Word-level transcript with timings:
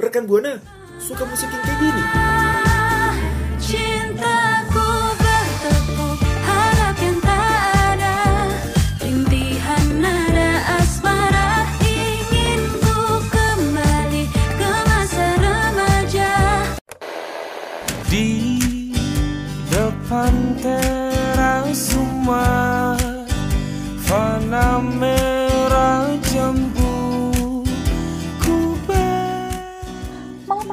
Rekan 0.00 0.24
Buana 0.24 0.56
suka 0.96 1.28
musik 1.28 1.52
yang 1.52 1.60
kayak 1.60 1.76
gini. 1.76 2.39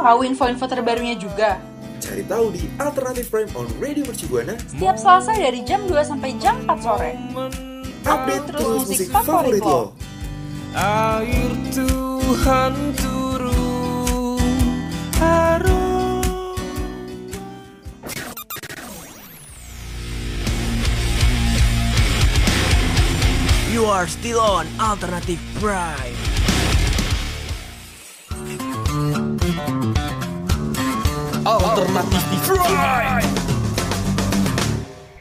Tahu 0.07 0.23
info-info 0.23 0.65
terbarunya 0.71 1.19
juga? 1.19 1.59
Cari 1.99 2.23
tahu 2.23 2.55
di 2.55 2.63
Alternative 2.79 3.27
Prime 3.27 3.51
on 3.59 3.67
Radio 3.83 4.07
Mercu 4.07 4.31
Buana. 4.31 4.55
Setiap 4.63 4.95
Selasa 4.95 5.35
dari 5.35 5.59
jam 5.67 5.83
2 5.83 5.91
sampai 5.99 6.31
jam 6.39 6.55
4 6.63 6.79
sore. 6.79 7.11
Update 8.07 8.43
terus 8.47 8.63
terus 8.63 8.87
musik 8.87 9.11
musik 9.11 9.11
favorit 9.11 9.59
lo. 9.59 9.91
Air 10.71 11.51
Tuhan 11.75 12.73
turun 12.95 14.39
Harum 15.19 16.23
You 23.75 23.83
are 23.91 24.07
still 24.07 24.39
on 24.39 24.71
Alternative 24.79 25.41
Prime. 25.59 26.26
Alternatif 31.77 32.25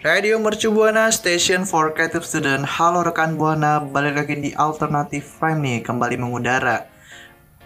Radio 0.01 0.41
Mercu 0.41 0.73
Buana 0.73 1.13
Station 1.13 1.69
for 1.69 1.93
Creative 1.93 2.25
Student. 2.25 2.65
Halo 2.65 3.05
rekan 3.05 3.37
Buana, 3.37 3.85
balik 3.85 4.17
lagi 4.17 4.41
di 4.41 4.51
Alternative 4.57 5.21
Prime 5.37 5.61
nih, 5.61 5.79
kembali 5.85 6.17
mengudara. 6.17 6.89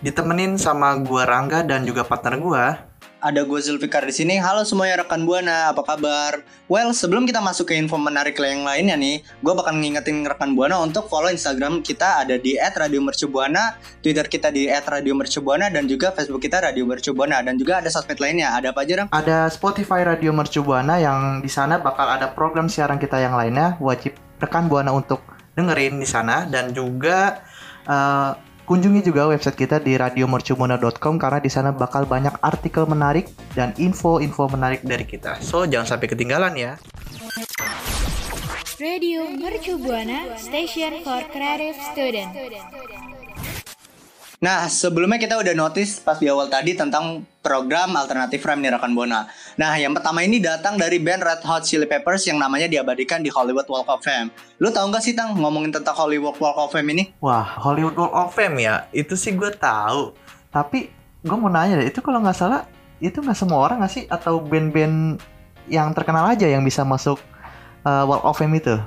Ditemenin 0.03 0.59
sama 0.59 0.99
gua 1.07 1.23
Rangga 1.23 1.63
dan 1.63 1.87
juga 1.87 2.03
partner 2.03 2.43
gua 2.43 2.90
Ada 3.21 3.45
gue 3.45 3.61
Zulfikar 3.61 4.09
di 4.09 4.17
sini. 4.17 4.41
Halo 4.41 4.65
semuanya 4.65 5.05
rekan 5.05 5.29
Buana, 5.29 5.69
apa 5.69 5.85
kabar? 5.85 6.41
Well, 6.73 6.97
sebelum 6.97 7.29
kita 7.29 7.45
masuk 7.45 7.69
ke 7.69 7.77
info 7.77 8.01
menarik 8.01 8.41
yang 8.41 8.65
lainnya 8.65 8.97
nih, 8.97 9.21
gue 9.21 9.53
bakal 9.53 9.77
ngingetin 9.77 10.25
rekan 10.25 10.57
Buana 10.57 10.81
untuk 10.81 11.05
follow 11.05 11.29
Instagram 11.29 11.85
kita 11.85 12.25
ada 12.25 12.41
di 12.41 12.57
@radiomercubuana, 12.57 13.77
Twitter 14.01 14.25
kita 14.25 14.49
di 14.49 14.73
@radiomercubuana 14.73 15.69
dan 15.69 15.85
juga 15.85 16.17
Facebook 16.17 16.41
kita 16.41 16.65
Radio 16.65 16.89
Mercubuana 16.89 17.45
dan 17.45 17.61
juga 17.61 17.85
ada 17.85 17.93
sosmed 17.93 18.17
lainnya. 18.17 18.57
Ada 18.57 18.73
apa 18.73 18.89
aja, 18.89 19.05
Ram? 19.05 19.09
Ada 19.12 19.53
Spotify 19.53 20.01
Radio 20.01 20.33
Mercu 20.33 20.65
Buana 20.65 20.97
yang 20.97 21.45
di 21.45 21.53
sana 21.53 21.77
bakal 21.77 22.09
ada 22.09 22.33
program 22.33 22.73
siaran 22.73 22.97
kita 22.97 23.21
yang 23.21 23.37
lainnya 23.37 23.77
Wajib 23.84 24.17
rekan 24.41 24.65
Buana 24.65 24.97
untuk 24.97 25.21
dengerin 25.53 26.01
di 26.01 26.09
sana 26.09 26.49
Dan 26.49 26.73
juga 26.73 27.45
eh, 27.84 28.33
kunjungi 28.71 29.03
juga 29.03 29.27
website 29.27 29.59
kita 29.59 29.83
di 29.83 29.99
radiomercubuana.com 29.99 31.19
Karena 31.19 31.43
di 31.43 31.51
sana 31.51 31.75
bakal 31.75 32.07
banyak 32.07 32.39
artikel 32.39 32.87
menarik 32.87 33.27
dan 33.59 33.75
info-info 33.75 34.47
menarik 34.47 34.87
dari 34.87 35.03
kita 35.03 35.43
So 35.43 35.67
jangan 35.67 35.99
sampai 35.99 36.07
ketinggalan 36.07 36.55
ya 36.55 36.79
Radio 38.79 39.27
Mercu 39.27 39.77
Buana 39.77 40.39
Station 40.41 41.05
for 41.05 41.21
Creative 41.29 41.77
Student. 41.93 42.33
Nah, 44.41 44.73
sebelumnya 44.73 45.21
kita 45.21 45.37
udah 45.37 45.53
notice 45.53 46.01
pas 46.01 46.17
di 46.17 46.25
awal 46.25 46.49
tadi 46.49 46.73
tentang 46.73 47.29
program 47.45 47.93
alternatif 47.93 48.41
rem 48.41 48.65
nih 48.65 48.73
rekan 48.73 48.97
Buana. 48.97 49.29
Nah, 49.61 49.77
yang 49.77 49.93
pertama 49.93 50.25
ini 50.25 50.41
datang 50.41 50.81
dari 50.81 50.97
band 50.97 51.21
Red 51.21 51.45
Hot 51.45 51.69
Chili 51.69 51.85
Peppers 51.85 52.25
yang 52.25 52.41
namanya 52.41 52.65
diabadikan 52.65 53.21
di 53.21 53.29
Hollywood 53.29 53.69
Walk 53.69 53.84
of 53.93 54.00
Fame. 54.00 54.33
Lu 54.56 54.73
tahu 54.73 54.89
nggak 54.89 55.05
sih 55.05 55.12
Tang 55.12 55.37
ngomongin 55.37 55.77
tentang 55.77 55.93
Hollywood 55.93 56.41
Walk 56.41 56.56
of 56.56 56.73
Fame 56.73 56.89
ini? 56.89 57.12
Wah, 57.21 57.45
Hollywood 57.45 57.93
Walk 58.00 58.17
of 58.17 58.33
Fame 58.33 58.56
ya, 58.65 58.89
itu 58.97 59.12
sih 59.12 59.37
gue 59.37 59.53
tahu. 59.53 60.17
Tapi 60.49 60.89
gue 61.21 61.37
mau 61.37 61.53
nanya 61.53 61.84
deh, 61.84 61.93
itu 61.93 62.00
kalau 62.00 62.25
nggak 62.25 62.33
salah, 62.33 62.65
itu 62.97 63.21
nggak 63.21 63.37
semua 63.37 63.61
orang 63.61 63.84
nggak 63.84 63.93
sih? 63.93 64.09
Atau 64.09 64.41
band-band 64.41 65.21
yang 65.69 65.93
terkenal 65.93 66.25
aja 66.25 66.49
yang 66.49 66.65
bisa 66.65 66.81
masuk 66.81 67.21
uh, 67.84 68.09
Walk 68.09 68.25
of 68.25 68.41
Fame 68.41 68.56
itu? 68.56 68.81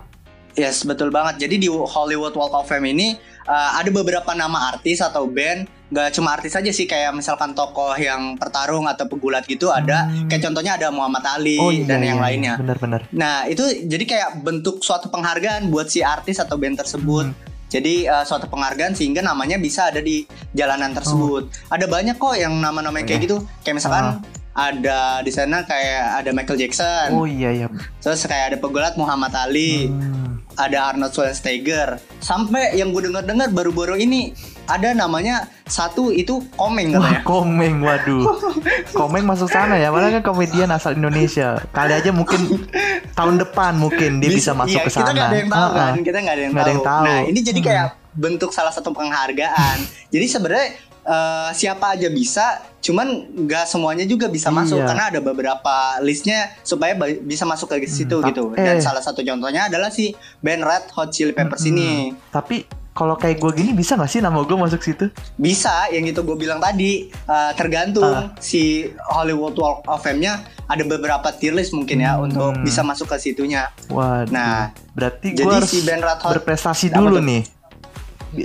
Yes, 0.58 0.86
betul 0.86 1.10
banget. 1.10 1.46
Jadi 1.46 1.66
di 1.66 1.70
Hollywood 1.70 2.34
Walk 2.38 2.54
of 2.58 2.66
Fame 2.66 2.90
ini 2.90 3.18
uh, 3.48 3.72
ada 3.80 3.90
beberapa 3.92 4.32
nama 4.36 4.72
artis 4.72 5.00
atau 5.00 5.28
band, 5.28 5.68
nggak 5.94 6.10
cuma 6.16 6.34
artis 6.34 6.58
aja 6.58 6.72
sih 6.74 6.90
kayak 6.90 7.14
misalkan 7.14 7.54
tokoh 7.54 7.94
yang 7.96 8.36
pertarung 8.40 8.90
atau 8.90 9.06
pegulat 9.06 9.46
gitu 9.46 9.70
ada. 9.70 10.10
Hmm. 10.10 10.28
Kayak 10.28 10.50
contohnya 10.50 10.74
ada 10.80 10.88
Muhammad 10.90 11.24
Ali 11.28 11.60
Oh 11.62 11.70
iya, 11.70 11.86
dan 11.86 12.00
iya, 12.02 12.08
yang 12.14 12.20
iya. 12.20 12.26
lainnya. 12.26 12.54
Bener-bener. 12.58 13.02
Nah, 13.14 13.46
itu 13.48 13.64
jadi 13.86 14.04
kayak 14.04 14.30
bentuk 14.42 14.82
suatu 14.82 15.08
penghargaan 15.14 15.70
buat 15.70 15.88
si 15.92 16.02
artis 16.02 16.40
atau 16.42 16.56
band 16.58 16.80
tersebut. 16.80 17.30
Hmm. 17.30 17.52
Jadi 17.74 18.06
uh, 18.06 18.22
suatu 18.22 18.46
penghargaan 18.46 18.94
sehingga 18.94 19.26
namanya 19.26 19.58
bisa 19.58 19.90
ada 19.90 19.98
di 19.98 20.30
jalanan 20.54 20.94
tersebut. 20.94 21.50
Ada 21.74 21.90
banyak 21.90 22.22
kok 22.22 22.38
yang 22.38 22.54
nama-nama 22.62 23.02
kayak 23.02 23.18
Oke. 23.18 23.26
gitu. 23.26 23.38
Kayak 23.66 23.82
misalkan 23.82 24.06
ada 24.54 25.26
di 25.26 25.32
sana 25.34 25.66
kayak 25.66 26.22
ada 26.22 26.30
Michael 26.30 26.62
Jackson. 26.62 27.18
Oh 27.18 27.26
iya 27.26 27.50
iya. 27.50 27.68
Terus 27.98 28.22
kayak 28.30 28.54
ada 28.54 28.58
pegulat 28.62 28.94
Muhammad 28.94 29.34
Ali, 29.34 29.90
Hmm. 29.90 30.23
Ada 30.56 30.94
Arnold 30.94 31.12
Schwarzenegger. 31.12 31.98
Sampai 32.20 32.76
yang 32.76 32.94
gue 32.94 33.10
dengar-dengar 33.10 33.50
baru-baru 33.50 34.00
ini 34.00 34.32
ada 34.64 34.96
namanya 34.96 35.52
satu 35.68 36.08
itu 36.10 36.40
Komeng 36.56 36.96
Wah, 36.96 37.04
katanya. 37.04 37.20
Komeng, 37.28 37.76
waduh. 37.84 38.24
Komeng 39.00 39.28
masuk 39.28 39.52
sana 39.52 39.76
ya, 39.76 39.92
malah 39.92 40.14
kan 40.20 40.24
komedian 40.24 40.72
asal 40.72 40.96
Indonesia. 40.96 41.60
Kali 41.76 41.92
aja 41.92 42.10
mungkin 42.16 42.64
tahun 43.12 43.44
depan 43.44 43.76
mungkin 43.76 44.24
dia 44.24 44.32
bisa, 44.32 44.56
masuk 44.56 44.80
iya, 44.80 44.88
ke 44.88 44.92
sana. 44.92 45.04
Kita 45.04 45.12
nggak 45.12 45.28
ada 45.28 45.38
yang 45.38 45.50
tahu 45.52 45.60
Ah, 45.60 45.68
ah. 45.68 45.76
kan, 45.76 45.94
kita 46.00 46.18
nggak 46.24 46.36
ada 46.36 46.44
yang, 46.44 46.54
ada 46.54 46.62
tahu. 46.62 46.72
yang 46.72 46.84
tahu. 46.86 47.04
Nah 47.04 47.20
ini 47.28 47.40
jadi 47.44 47.60
Hmm. 47.64 47.68
Bentuk 48.14 48.50
salah 48.50 48.70
satu 48.70 48.90
penghargaan. 48.90 49.78
jadi 50.08 50.26
sebenarnya 50.28 50.70
eh, 51.04 51.50
siapa 51.52 51.94
aja 51.94 52.08
bisa, 52.08 52.46
cuman 52.80 53.08
nggak 53.38 53.66
semuanya 53.66 54.04
juga 54.04 54.26
bisa 54.26 54.48
masuk 54.48 54.78
Iya. 54.78 54.88
karena 54.88 55.04
ada 55.10 55.20
beberapa 55.20 55.76
listnya 56.00 56.56
supaya 56.62 56.96
bisa 57.20 57.44
masuk 57.44 57.68
ke 57.70 57.84
situ 57.84 58.18
Hmm, 58.18 58.28
gitu. 58.30 58.44
Dan 58.54 58.78
eh. 58.78 58.80
salah 58.80 59.02
satu 59.02 59.20
contohnya 59.20 59.68
adalah 59.68 59.90
si 59.90 60.16
band 60.40 60.64
Red 60.64 60.88
Hot 60.92 61.12
Chili 61.12 61.32
Peppers 61.32 61.60
Mm-mm. 61.62 61.76
ini. 61.76 61.92
Tapi 62.30 62.64
kalau 62.94 63.18
kayak 63.18 63.36
gue 63.38 63.52
gini 63.54 63.74
bisa 63.74 63.98
nggak 63.98 64.08
sih 64.08 64.22
nama 64.22 64.38
gue 64.40 64.54
masuk 64.54 64.80
situ? 64.80 65.10
Bisa, 65.36 65.90
yang 65.90 66.06
itu 66.06 66.22
gue 66.22 66.38
bilang 66.38 66.62
tadi 66.62 67.10
eh, 67.10 67.52
tergantung 67.54 68.06
Ah. 68.06 68.32
si 68.38 68.88
Hollywood 69.04 69.58
Walk 69.58 69.84
of 69.86 70.00
Fame-nya 70.00 70.40
ada 70.64 70.84
beberapa 70.86 71.28
tier 71.34 71.52
list 71.52 71.74
mungkin 71.74 72.00
ya 72.00 72.16
Hmm. 72.16 72.32
untuk 72.32 72.64
bisa 72.64 72.80
masuk 72.80 73.10
ke 73.10 73.20
situnya. 73.20 73.76
Waduh. 73.90 74.32
Nah, 74.32 74.72
berarti 74.94 75.34
gue 75.34 75.44
harus 75.44 75.68
si 75.68 75.84
band 75.84 76.00
Red 76.00 76.20
Hot- 76.22 76.32
berprestasi 76.34 76.88
dulu 76.90 77.18
tuh? 77.18 77.28
nih. 77.28 77.44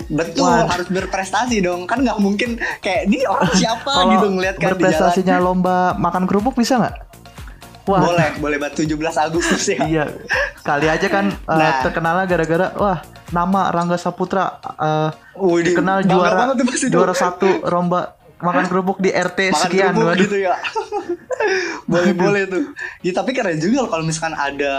Betul, 0.06 0.44
Waduh. 0.44 0.69
harus 0.69 0.87
berprestasi 0.87 1.56
dong. 1.59 1.84
Kan 1.84 2.03
nggak 2.03 2.19
mungkin 2.19 2.54
kayak 2.78 3.06
ini 3.06 3.25
orang 3.25 3.53
siapa 3.53 3.88
Kalau 3.88 4.12
gitu 4.12 4.26
ngeliat 4.31 4.54
kan 4.54 4.60
di 4.60 4.65
jalan. 4.65 4.76
berprestasinya 4.78 5.37
lomba 5.38 5.76
makan 5.94 6.25
kerupuk 6.25 6.54
bisa 6.54 6.76
nggak? 6.76 6.97
Wah, 7.84 8.04
Boleh, 8.04 8.28
boleh 8.37 8.56
buat 8.59 8.76
17 8.76 8.84
Agustus 9.19 9.65
ya. 9.66 9.81
iya. 9.82 10.04
Kali 10.60 10.87
aja 10.87 11.09
kan 11.09 11.32
uh, 11.43 11.56
Nah. 11.56 11.81
terkenalnya 11.81 12.25
gara-gara 12.26 12.69
wah 12.75 13.00
nama 13.31 13.69
Rangga 13.69 13.97
Saputra 13.97 14.44
uh, 14.60 15.09
Wih, 15.34 15.65
dikenal 15.65 16.05
juara 16.05 16.53
banget 16.53 16.69
juara 16.87 17.12
satu 17.12 17.49
lomba 17.65 18.12
makan 18.38 18.69
kerupuk 18.69 18.97
di 18.99 19.09
RT 19.09 19.50
Makan 19.50 19.56
sekian. 19.59 19.91
kerupuk 19.91 20.05
Waduh. 20.06 20.20
gitu 20.20 20.37
ya. 20.38 20.55
boleh 21.91 22.12
boleh 22.12 22.43
tuh. 22.44 22.62
Ya, 23.00 23.12
tapi 23.12 23.32
keren 23.32 23.56
juga 23.56 23.88
kalau 23.88 24.05
misalkan 24.05 24.34
ada 24.34 24.75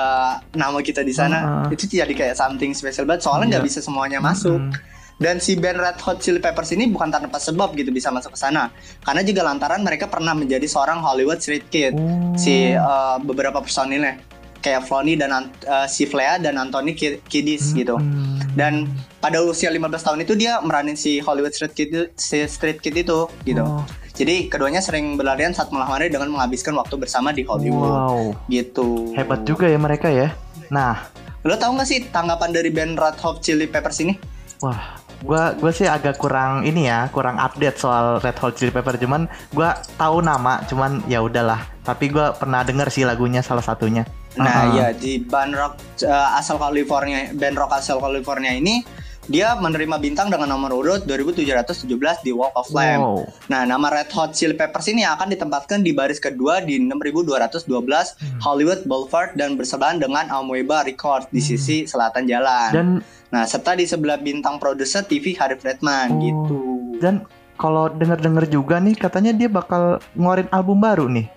nama 0.53 0.77
kita 0.79 1.01
di 1.01 1.11
sana. 1.11 1.65
Heeh. 1.65 1.73
Itu 1.73 1.89
jadi 1.89 2.13
kayak 2.13 2.35
something 2.35 2.71
special 2.71 3.03
banget. 3.03 3.25
Soalnya 3.25 3.57
nggak 3.57 3.63
Iya. 3.63 3.69
bisa 3.73 3.79
semuanya 3.81 4.21
masuk. 4.21 4.59
Mm. 4.59 4.71
Dan 5.19 5.37
si 5.37 5.59
band 5.59 5.75
Red 5.75 5.99
Hot 5.99 6.23
Chili 6.23 6.39
Peppers 6.39 6.71
ini 6.71 6.87
bukan 6.87 7.11
tanpa 7.11 7.35
sebab 7.37 7.75
gitu 7.75 7.91
bisa 7.91 8.07
masuk 8.07 8.33
ke 8.33 8.39
sana. 8.39 8.71
Karena 9.03 9.19
juga 9.19 9.43
lantaran 9.43 9.83
mereka 9.83 10.07
pernah 10.07 10.31
menjadi 10.31 10.63
seorang 10.63 11.03
Hollywood 11.03 11.43
street 11.43 11.67
kid. 11.67 11.91
Oh. 11.93 12.31
Si 12.33 12.71
uh, 12.71 13.19
beberapa 13.19 13.59
personilnya 13.59 14.15
kayak 14.59 14.87
Flonny 14.87 15.15
dan 15.15 15.31
uh, 15.31 15.87
si 15.87 16.03
Flea 16.03 16.35
dan 16.35 16.55
Anthony 16.55 16.95
Ki- 16.95 17.19
Kiddis 17.27 17.71
gitu. 17.71 17.99
Hmm. 17.99 18.39
Dan 18.55 18.87
pada 19.19 19.39
usia 19.39 19.67
15 19.67 19.83
tahun 19.91 20.19
itu 20.23 20.35
dia 20.35 20.59
meranin 20.59 20.95
si 20.95 21.19
Hollywood 21.19 21.51
Street 21.51 21.75
Kid 21.75 21.89
itu- 21.91 22.11
si 22.15 22.39
Street 22.47 22.79
Kid 22.79 22.95
itu 22.95 23.27
gitu. 23.43 23.63
Oh. 23.63 23.83
Jadi 24.15 24.51
keduanya 24.51 24.83
sering 24.83 25.15
berlarian 25.15 25.51
saat 25.51 25.71
malam 25.71 25.87
hari 25.87 26.11
dengan 26.11 26.27
menghabiskan 26.27 26.75
waktu 26.75 26.95
bersama 26.95 27.31
di 27.31 27.47
Hollywood 27.47 27.87
Wow, 27.87 28.19
gitu. 28.51 29.15
hebat 29.15 29.47
juga 29.47 29.63
ya 29.63 29.79
mereka 29.79 30.11
ya. 30.11 30.35
Nah, 30.67 31.07
Lo 31.47 31.55
tau 31.55 31.71
gak 31.71 31.87
sih 31.87 32.03
tanggapan 32.11 32.51
dari 32.51 32.67
band 32.67 32.99
Red 32.99 33.15
Hot 33.23 33.39
Chili 33.39 33.63
Peppers 33.63 34.03
ini? 34.03 34.19
wah, 34.59 34.98
gua 35.23 35.55
gua 35.57 35.71
sih 35.71 35.87
agak 35.87 36.19
kurang 36.19 36.63
ini 36.63 36.87
ya, 36.87 37.07
kurang 37.11 37.39
update 37.39 37.79
soal 37.79 38.19
Red 38.19 38.37
Hot 38.39 38.55
Chili 38.55 38.71
Pepper. 38.71 38.95
Cuman 38.99 39.27
gua 39.51 39.79
tahu 39.99 40.23
nama, 40.23 40.63
cuman 40.67 41.03
ya 41.09 41.23
udahlah. 41.23 41.65
Tapi 41.83 42.11
gua 42.11 42.35
pernah 42.35 42.61
denger 42.63 42.87
sih 42.93 43.03
lagunya 43.03 43.39
salah 43.41 43.63
satunya. 43.63 44.05
Nah 44.37 44.45
Ah. 44.45 44.65
ya 44.71 44.87
di 44.93 45.19
band 45.25 45.57
rock 45.57 45.73
uh, 46.05 46.37
asal 46.37 46.61
California, 46.61 47.33
band 47.33 47.57
rock 47.57 47.73
asal 47.75 47.97
California 47.97 48.53
ini 48.53 48.85
dia 49.29 49.53
menerima 49.53 50.01
bintang 50.01 50.33
dengan 50.33 50.49
nomor 50.49 50.73
urut 50.73 51.05
2717 51.05 52.25
di 52.25 52.33
Walk 52.33 52.53
of 52.57 52.65
Fame. 52.73 52.97
Wow. 52.97 53.29
Nah, 53.45 53.61
nama 53.63 53.93
Red 53.93 54.09
Hot 54.17 54.33
Chili 54.33 54.57
Peppers 54.57 54.89
ini 54.89 55.05
akan 55.05 55.29
ditempatkan 55.29 55.85
di 55.85 55.93
baris 55.93 56.17
kedua 56.17 56.65
di 56.65 56.81
6212 56.81 58.41
Hollywood 58.41 58.89
Boulevard 58.89 59.37
dan 59.37 59.53
bersebelahan 59.53 60.01
dengan 60.01 60.25
Amoeba 60.33 60.81
Records 60.81 61.29
di 61.29 61.39
sisi 61.39 61.85
selatan 61.85 62.25
jalan. 62.25 62.69
Dan 62.73 62.87
nah, 63.29 63.45
serta 63.45 63.77
di 63.77 63.85
sebelah 63.85 64.17
bintang 64.17 64.57
produser 64.57 65.05
TV 65.05 65.37
Harry 65.37 65.55
Fredman 65.55 66.09
Oh. 66.09 66.19
gitu. 66.19 66.59
dan 66.99 67.23
kalau 67.55 67.87
denger-denger 67.91 68.49
juga 68.49 68.79
nih 68.79 68.95
katanya 68.97 69.31
dia 69.31 69.47
bakal 69.47 70.01
ngeluarin 70.17 70.49
album 70.49 70.79
baru 70.81 71.05
nih. 71.07 71.27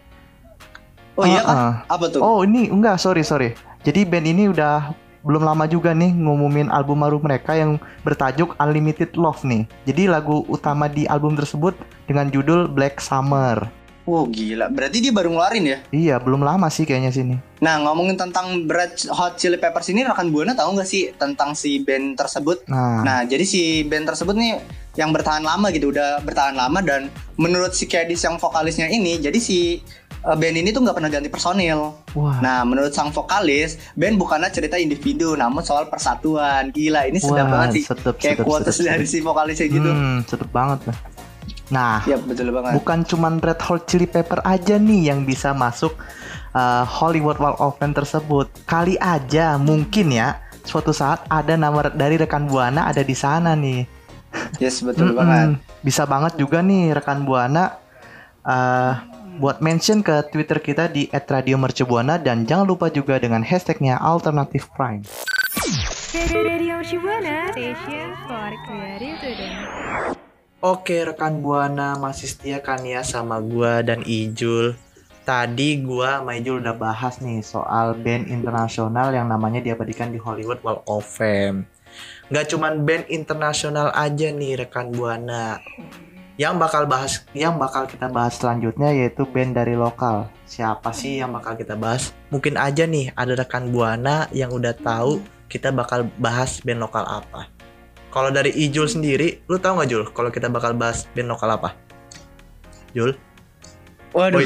Oh 1.13 1.29
iya 1.29 1.45
kan? 1.45 1.85
Apa 1.93 2.05
tuh? 2.09 2.21
Oh 2.25 2.41
ini 2.43 2.73
enggak 2.73 2.97
sorry 2.97 3.21
sorry. 3.21 3.53
Jadi 3.83 4.07
band 4.07 4.27
ini 4.27 4.49
udah 4.49 4.95
belum 5.23 5.43
lama 5.47 5.71
juga 5.71 5.95
nih 5.95 6.11
ngumumin 6.11 6.69
album 6.71 7.03
baru 7.03 7.23
mereka 7.23 7.55
yang 7.55 7.79
bertajuk 8.03 8.59
Unlimited 8.59 9.15
Love 9.15 9.47
nih. 9.47 9.67
Jadi 9.87 10.11
lagu 10.11 10.43
utama 10.51 10.91
di 10.91 11.07
album 11.07 11.39
tersebut 11.39 11.79
dengan 12.11 12.29
judul 12.29 12.67
Black 12.67 12.99
Summer. 12.99 13.83
Oh 14.03 14.27
gila, 14.27 14.67
berarti 14.67 14.99
dia 14.99 15.15
baru 15.15 15.31
ngeluarin 15.31 15.63
ya? 15.63 15.79
Iya 15.95 16.15
belum 16.19 16.43
lama 16.43 16.67
sih 16.67 16.83
kayaknya 16.83 17.15
sini. 17.15 17.39
Nah 17.63 17.79
ngomongin 17.87 18.19
tentang 18.19 18.67
Red 18.67 18.99
Hot 19.15 19.39
Chili 19.39 19.55
Peppers 19.63 19.95
ini 19.95 20.03
rekan 20.03 20.35
buana 20.35 20.59
tahu 20.59 20.75
nggak 20.75 20.89
sih 20.91 21.15
tentang 21.15 21.55
si 21.55 21.79
band 21.87 22.19
tersebut? 22.19 22.67
Nah, 22.67 23.07
Nah 23.07 23.19
jadi 23.23 23.47
si 23.47 23.87
band 23.87 24.11
tersebut 24.11 24.35
nih 24.35 24.59
yang 24.99 25.15
bertahan 25.15 25.41
lama 25.41 25.71
gitu, 25.71 25.95
udah 25.95 26.21
bertahan 26.21 26.53
lama 26.53 26.83
dan 26.85 27.09
menurut 27.39 27.73
si 27.73 27.89
Kedis 27.89 28.27
yang 28.27 28.37
vokalisnya 28.37 28.93
ini, 28.93 29.17
jadi 29.17 29.39
si 29.41 29.81
band 30.23 30.55
ini 30.55 30.71
tuh 30.71 30.81
nggak 30.81 30.95
pernah 30.95 31.11
ganti 31.11 31.27
personil. 31.27 31.99
wah, 32.15 32.39
Nah 32.39 32.63
menurut 32.63 32.91
sang 32.91 33.11
vokalis, 33.11 33.75
band 33.93 34.17
bukanlah 34.17 34.49
cerita 34.49 34.79
individu, 34.79 35.35
namun 35.35 35.61
soal 35.61 35.87
persatuan. 35.87 36.71
Gila, 36.71 37.11
ini 37.11 37.19
sedap 37.19 37.47
Wah, 37.47 37.67
banget 37.67 37.69
sih. 37.75 37.83
sedap, 37.85 38.15
Kayak 38.17 38.39
quotes 38.41 38.79
dari 38.79 39.03
si 39.05 39.19
vokalisnya 39.19 39.67
gitu. 39.67 39.91
hmm, 39.91 40.23
sedep 40.25 40.47
banget 40.49 40.87
lah. 40.87 40.99
Nah, 41.69 42.05
Ya 42.05 42.17
betul 42.17 42.53
banget. 42.53 42.77
bukan 42.77 42.99
cuman 43.03 43.41
Red 43.41 43.59
Hot 43.65 43.89
Chili 43.89 44.05
Pepper 44.05 44.39
aja 44.43 44.77
nih 44.77 45.09
yang 45.09 45.25
bisa 45.25 45.51
masuk 45.51 45.97
uh, 46.53 46.85
Hollywood 46.85 47.41
Walk 47.41 47.59
of 47.59 47.81
Fame 47.81 47.91
tersebut. 47.93 48.47
Kali 48.63 48.95
aja 48.97 49.57
mungkin 49.57 50.13
ya 50.13 50.39
suatu 50.63 50.95
saat 50.95 51.27
ada 51.27 51.57
nama 51.57 51.91
dari 51.91 52.15
rekan 52.15 52.47
Buana 52.47 52.87
ada 52.87 53.01
di 53.01 53.17
sana 53.17 53.57
nih. 53.57 53.83
Yes 54.57 54.85
betul 54.85 55.13
banget. 55.13 55.59
Bisa 55.81 56.05
banget 56.05 56.37
juga 56.37 56.61
nih 56.61 56.93
rekan 56.93 57.25
Buana 57.25 57.73
uh, 58.45 58.93
buat 59.43 59.59
mention 59.59 60.07
ke 60.07 60.23
Twitter 60.31 60.63
kita 60.63 60.87
di 60.87 61.11
@radiomercubuana 61.11 62.15
dan 62.23 62.47
jangan 62.47 62.63
lupa 62.63 62.87
juga 62.95 63.19
dengan 63.19 63.43
hashtagnya 63.43 63.99
Alternative 63.99 64.71
Today. 64.71 65.03
Oke 70.63 71.03
rekan 71.03 71.43
Buana 71.43 71.99
masih 71.99 72.31
setia 72.31 72.63
kan 72.63 72.87
ya 72.87 73.03
sama 73.03 73.43
gua 73.43 73.83
dan 73.83 74.07
Ijul. 74.07 74.79
Tadi 75.27 75.83
gua 75.83 76.23
sama 76.23 76.39
Ijul 76.39 76.63
udah 76.63 76.79
bahas 76.79 77.19
nih 77.19 77.43
soal 77.43 77.99
band 77.99 78.31
internasional 78.31 79.11
yang 79.11 79.27
namanya 79.27 79.59
diabadikan 79.59 80.15
di 80.15 80.23
Hollywood 80.23 80.63
Walk 80.63 80.87
of 80.87 81.03
Fame. 81.03 81.67
Nggak 82.31 82.47
cuman 82.47 82.87
band 82.87 83.11
internasional 83.11 83.91
aja 83.91 84.31
nih 84.31 84.63
rekan 84.63 84.95
Buana. 84.95 85.59
Yang 86.43 86.55
bakal 86.59 86.83
bahas, 86.91 87.13
yang 87.33 87.55
bakal 87.55 87.87
kita 87.87 88.11
bahas 88.11 88.35
selanjutnya 88.35 88.91
yaitu 88.91 89.23
band 89.31 89.55
dari 89.55 89.79
lokal. 89.79 90.27
Siapa 90.43 90.91
sih 90.91 91.23
yang 91.23 91.31
bakal 91.31 91.55
kita 91.55 91.79
bahas? 91.79 92.11
Mungkin 92.35 92.59
aja 92.59 92.83
nih 92.83 93.15
ada 93.15 93.39
rekan 93.39 93.71
Buana 93.71 94.27
yang 94.35 94.51
udah 94.51 94.75
tahu 94.75 95.23
kita 95.47 95.71
bakal 95.71 96.03
bahas 96.19 96.59
band 96.59 96.83
lokal 96.83 97.07
apa. 97.07 97.47
Kalau 98.11 98.35
dari 98.35 98.51
Ijul 98.51 98.91
sendiri, 98.91 99.47
lu 99.47 99.57
tahu 99.57 99.79
nggak 99.79 99.89
Jul? 99.89 100.05
Kalau 100.11 100.35
kita 100.35 100.51
bakal 100.51 100.75
bahas 100.75 101.07
band 101.15 101.31
lokal 101.31 101.55
apa? 101.55 101.79
Jul, 102.91 103.15
Waduh, 104.13 104.45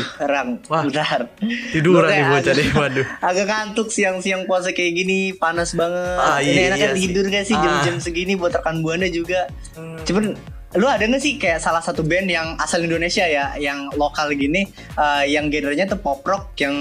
Wah. 0.71 0.87
bentar. 0.87 1.27
tiduran 1.75 2.07
nih 2.07 2.23
bocah 2.31 2.39
agak- 2.39 2.55
deh, 2.55 2.69
waduh. 2.71 3.07
Agak 3.35 3.47
ngantuk 3.51 3.89
siang-siang 3.91 4.47
puasa 4.47 4.71
kayak 4.71 4.95
gini, 4.95 5.35
panas 5.35 5.75
banget. 5.75 6.23
Ah, 6.23 6.39
Ini 6.39 6.47
iya, 6.47 6.63
enak 6.71 6.79
iya 6.79 6.87
kan 6.87 6.95
tidur 6.95 7.25
gak 7.27 7.45
sih 7.51 7.57
Ah. 7.59 7.63
jam-jam 7.65 7.97
segini 7.99 8.39
buat 8.39 8.55
rekan 8.55 8.79
buana 8.79 9.11
juga. 9.11 9.51
Hmm. 9.75 9.99
Cuman 10.07 10.39
lu 10.77 10.87
ada 10.87 11.05
gak 11.09 11.21
sih 11.21 11.41
kayak 11.41 11.61
salah 11.61 11.81
satu 11.81 12.05
band 12.05 12.29
yang 12.29 12.55
asal 12.61 12.81
Indonesia 12.85 13.25
ya, 13.25 13.57
yang 13.57 13.89
lokal 13.97 14.29
gini, 14.37 14.69
eh, 14.97 15.25
yang 15.33 15.49
genrenya 15.49 15.89
tuh 15.89 16.01
pop 16.01 16.21
rock 16.23 16.53
yang 16.61 16.77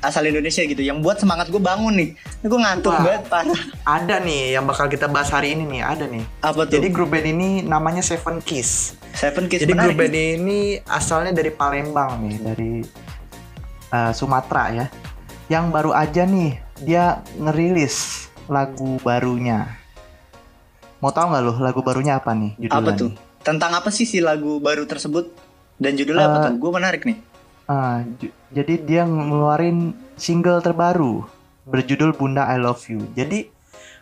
asal 0.00 0.24
Indonesia 0.24 0.64
gitu, 0.64 0.80
yang 0.80 1.04
buat 1.04 1.20
semangat 1.20 1.52
gue 1.52 1.60
bangun 1.60 1.92
nih. 1.92 2.10
Gue 2.40 2.56
ngantuk 2.56 2.96
Wah. 2.96 3.04
banget 3.04 3.24
parah. 3.28 3.62
Ada 3.84 4.16
nih 4.24 4.56
yang 4.56 4.64
bakal 4.64 4.88
kita 4.88 5.06
bahas 5.12 5.28
hari 5.28 5.52
ini 5.52 5.68
nih, 5.68 5.80
ada 5.84 6.04
nih. 6.08 6.24
Apa 6.40 6.64
tuh? 6.64 6.80
Jadi 6.80 6.88
grup 6.88 7.12
band 7.12 7.28
ini 7.28 7.60
namanya 7.60 8.00
Seven 8.00 8.40
Kiss. 8.40 8.96
Seven 9.12 9.50
Kiss 9.52 9.60
Jadi 9.60 9.76
menarik 9.76 9.96
grup 9.96 10.00
band 10.08 10.16
ini 10.16 10.58
asalnya 10.88 11.36
dari 11.36 11.52
Palembang 11.52 12.24
nih, 12.24 12.36
dari 12.40 12.72
uh, 13.92 14.12
Sumatera 14.16 14.64
ya. 14.72 14.86
Yang 15.52 15.64
baru 15.68 15.90
aja 15.92 16.22
nih 16.24 16.56
dia 16.80 17.20
ngerilis 17.36 18.28
lagu 18.48 18.96
barunya. 19.04 19.79
Mau 21.00 21.10
tahu 21.10 21.26
nggak 21.26 21.42
lo 21.42 21.52
lagu 21.58 21.80
barunya 21.80 22.14
apa 22.14 22.32
nih? 22.32 22.52
Judulnya 22.58 22.76
Apa 22.76 22.90
tuh? 22.94 23.08
nih? 23.08 23.16
Tentang 23.40 23.72
apa 23.72 23.88
sih 23.88 24.04
si 24.04 24.20
lagu 24.20 24.60
baru 24.60 24.84
tersebut? 24.84 25.32
Dan 25.74 25.96
judulnya 25.96 26.26
apa 26.26 26.36
Eh, 26.36 26.44
tuh? 26.46 26.54
Gue 26.58 26.70
menarik 26.70 27.02
nih. 27.02 27.16
Ah, 27.64 28.04
ju- 28.14 28.34
jadi 28.50 28.74
dia 28.78 29.02
ngeluarin 29.02 29.78
single 30.14 30.60
terbaru 30.60 31.24
berjudul 31.64 32.12
Bunda 32.12 32.44
I 32.44 32.58
Love 32.58 32.84
You. 32.86 33.00
Jadi 33.10 33.48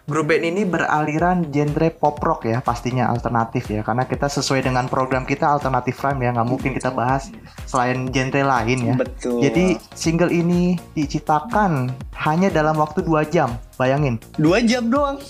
grup 0.02 0.26
band 0.26 0.42
ini 0.42 0.64
beraliran 0.64 1.46
genre 1.46 1.88
pop 1.92 2.16
rock 2.18 2.48
ya, 2.48 2.58
pastinya 2.58 3.06
alternatif 3.06 3.68
ya, 3.68 3.84
karena 3.84 4.02
kita 4.02 4.26
sesuai 4.26 4.64
dengan 4.64 4.88
program 4.88 5.22
kita 5.22 5.44
alternatif 5.46 6.00
prime 6.00 6.18
ya, 6.18 6.32
nggak 6.32 6.48
mungkin 6.48 6.72
kita 6.72 6.90
bahas 6.90 7.28
selain 7.62 8.08
genre 8.08 8.40
lain 8.42 8.78
ya. 8.82 8.94
Betul. 8.96 9.38
Jadi 9.38 9.64
single 9.92 10.32
ini 10.32 10.80
diciptakan 10.96 11.92
hanya 12.18 12.48
dalam 12.48 12.74
waktu 12.74 13.04
2 13.04 13.22
jam, 13.24 13.54
bayangin. 13.76 14.16
dua 14.34 14.58
jam 14.60 14.88
doang. 14.88 15.20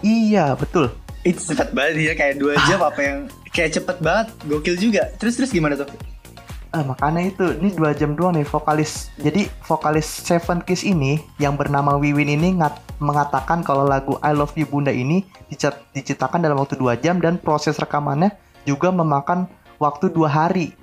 Iya 0.00 0.56
betul. 0.56 0.88
Itu 1.24 1.40
cepat 1.50 1.72
banget 1.72 1.94
ya 2.02 2.14
kayak 2.14 2.34
dua 2.36 2.54
jam 2.64 2.78
apa 2.78 3.00
yang 3.00 3.18
kayak 3.48 3.74
cepet 3.74 3.96
banget, 3.98 4.28
gokil 4.44 4.76
juga. 4.76 5.08
Terus 5.16 5.34
terus 5.34 5.48
gimana 5.48 5.72
tuh? 5.74 5.88
Ah, 6.68 6.82
makanya 6.82 7.22
itu, 7.24 7.54
ini 7.54 7.70
dua 7.70 7.94
jam 7.94 8.12
doang 8.12 8.34
nih 8.34 8.42
vokalis. 8.42 9.08
Jadi 9.16 9.46
vokalis 9.62 10.04
Seven 10.04 10.58
Kiss 10.60 10.82
ini 10.82 11.16
yang 11.38 11.54
bernama 11.54 11.94
Wiwin 11.94 12.28
ini 12.28 12.50
ngat- 12.52 12.82
mengatakan 12.98 13.62
kalau 13.62 13.82
lagu 13.82 14.18
I 14.18 14.30
Love 14.30 14.52
You 14.54 14.66
Bunda 14.66 14.90
ini 14.90 15.22
dicat- 15.46 15.80
diciptakan 15.92 16.42
dalam 16.42 16.58
waktu 16.58 16.74
dua 16.74 16.94
jam 16.94 17.18
dan 17.18 17.38
proses 17.38 17.78
rekamannya 17.78 18.34
juga 18.64 18.90
memakan 18.90 19.46
waktu 19.76 20.10
dua 20.10 20.26
hari 20.26 20.74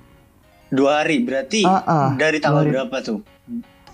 Dua 0.68 1.04
hari 1.04 1.20
berarti 1.20 1.60
Ah, 1.62 1.84
ah. 1.84 2.08
dari 2.16 2.40
tanggal 2.40 2.64
hari. 2.64 2.72
berapa 2.72 2.96
tuh? 3.04 3.20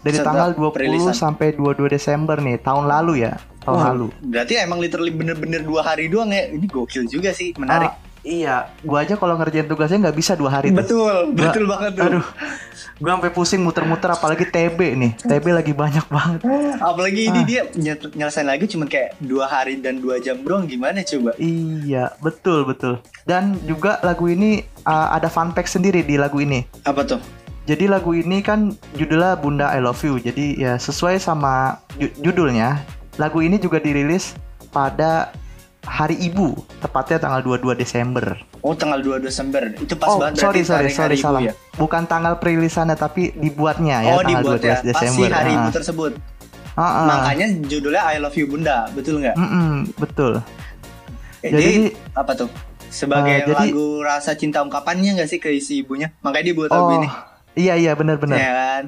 Dari 0.00 0.14
Setelah 0.14 0.49
tanggal 0.49 0.71
20 0.71 0.73
perilisan. 0.73 1.12
sampai 1.12 1.52
22 1.52 1.88
Desember 1.88 2.37
nih 2.37 2.57
tahun 2.59 2.85
lalu 2.85 3.12
ya 3.21 3.35
tahun 3.61 3.76
Wah, 3.76 3.87
lalu. 3.90 4.07
Berarti 4.23 4.52
emang 4.57 4.78
literally 4.78 5.11
bener-bener 5.11 5.61
dua 5.61 5.83
hari 5.83 6.07
doang 6.07 6.28
ya. 6.28 6.49
Ini 6.49 6.64
gokil 6.64 7.05
juga 7.05 7.31
sih, 7.31 7.52
menarik. 7.55 7.90
Ah, 7.90 8.00
iya, 8.21 8.55
gua 8.81 9.02
aja 9.02 9.14
kalau 9.14 9.35
ngerjain 9.35 9.64
tugasnya 9.64 9.99
nggak 10.02 10.17
bisa 10.17 10.33
dua 10.33 10.50
hari 10.50 10.71
tuh. 10.71 10.78
betul, 10.78 11.05
Gua- 11.28 11.37
betul 11.45 11.64
banget 11.67 11.93
tuh. 11.93 12.05
Aduh, 12.07 12.25
gua 12.97 13.11
sampai 13.12 13.31
pusing 13.31 13.61
muter-muter 13.61 14.09
apalagi 14.09 14.45
TB 14.45 14.78
nih. 14.95 15.12
TB 15.21 15.47
lagi 15.52 15.73
banyak 15.73 16.07
banget. 16.09 16.40
Apalagi 16.78 17.21
ini 17.26 17.40
Ah. 17.40 17.45
dia 17.45 17.62
nye- 17.75 18.12
nyelesain 18.14 18.47
lagi 18.47 18.64
cuma 18.67 18.85
kayak 18.85 19.19
dua 19.19 19.45
hari 19.47 19.76
dan 19.76 19.99
dua 19.99 20.17
jam 20.17 20.40
doang 20.40 20.64
gimana 20.64 21.02
coba? 21.02 21.37
Iya, 21.37 22.17
betul 22.19 22.64
betul. 22.64 23.05
Dan 23.23 23.61
juga 23.62 24.00
lagu 24.00 24.25
ini 24.25 24.59
uh, 24.83 25.12
ada 25.12 25.28
fun 25.28 25.52
fact 25.52 25.69
sendiri 25.71 26.00
di 26.00 26.17
lagu 26.17 26.38
ini. 26.38 26.64
Apa 26.83 27.05
tuh? 27.05 27.21
Jadi 27.68 27.84
lagu 27.84 28.10
ini 28.10 28.40
kan 28.40 28.72
judulnya 28.96 29.37
Bunda 29.37 29.68
I 29.68 29.78
Love 29.78 30.00
You. 30.00 30.16
Jadi 30.16 30.56
ya 30.56 30.75
sesuai 30.75 31.20
sama 31.20 31.76
ju- 31.94 32.08
judulnya, 32.18 32.80
lagu 33.14 33.38
ini 33.38 33.60
juga 33.60 33.76
dirilis 33.76 34.32
pada 34.70 35.37
Hari 35.80 36.16
Ibu, 36.22 36.52
tepatnya 36.80 37.16
tanggal 37.18 37.40
22 37.42 37.72
Desember. 37.75 38.37
Oh 38.60 38.72
tanggal 38.72 39.00
2 39.00 39.20
Desember 39.20 39.62
itu 39.70 39.94
pas 39.94 40.08
oh, 40.10 40.18
banget 40.18 40.37
sorry 40.38 40.60
berarti 40.60 40.62
sorry 40.66 40.76
hari- 40.82 40.90
sorry 40.90 41.04
hari 41.04 41.16
Ibu 41.16 41.25
salah. 41.25 41.40
ya? 41.42 41.52
Bukan 41.75 42.02
tanggal 42.04 42.34
perilisannya 42.37 42.92
tapi 42.94 43.32
dibuatnya 43.32 43.96
ya 44.02 44.12
oh 44.12 44.20
tanggal 44.20 44.42
dibuat 44.42 44.60
12 44.60 44.64
ya, 44.64 44.75
pasti 44.75 44.88
Desember. 44.88 45.28
hari 45.30 45.50
Ibu 45.50 45.60
Ah. 45.62 45.72
tersebut. 45.72 46.12
Ah, 46.70 46.82
ah. 46.82 47.04
Makanya 47.06 47.46
judulnya 47.64 48.02
I 48.06 48.16
Love 48.18 48.32
You 48.34 48.46
Bunda, 48.46 48.88
betul 48.90 49.18
nggak? 49.18 49.34
Mm-mm, 49.34 49.70
betul. 49.94 50.32
Eh, 51.38 51.50
Jadi- 51.50 51.54
Jadi 51.54 51.72
apa 52.14 52.32
tuh? 52.34 52.48
Sebagai 52.88 53.34
Eh, 53.34 53.44
jadi- 53.44 53.68
lagu 53.68 53.87
rasa 54.00 54.32
cinta 54.34 54.58
ungkapannya 54.58 55.20
nggak 55.20 55.28
sih 55.28 55.37
ke 55.37 55.50
isi 55.50 55.80
ibunya? 55.80 56.08
Makanya 56.18 56.44
dia 56.44 56.54
buat 56.54 56.70
lagu 56.70 56.84
Oh, 56.87 56.96
ini. 56.98 57.08
Iya 57.59 57.75
iya 57.75 57.93
benar-benar. 57.93 58.38
Ya 58.38 58.53
kan? 58.55 58.85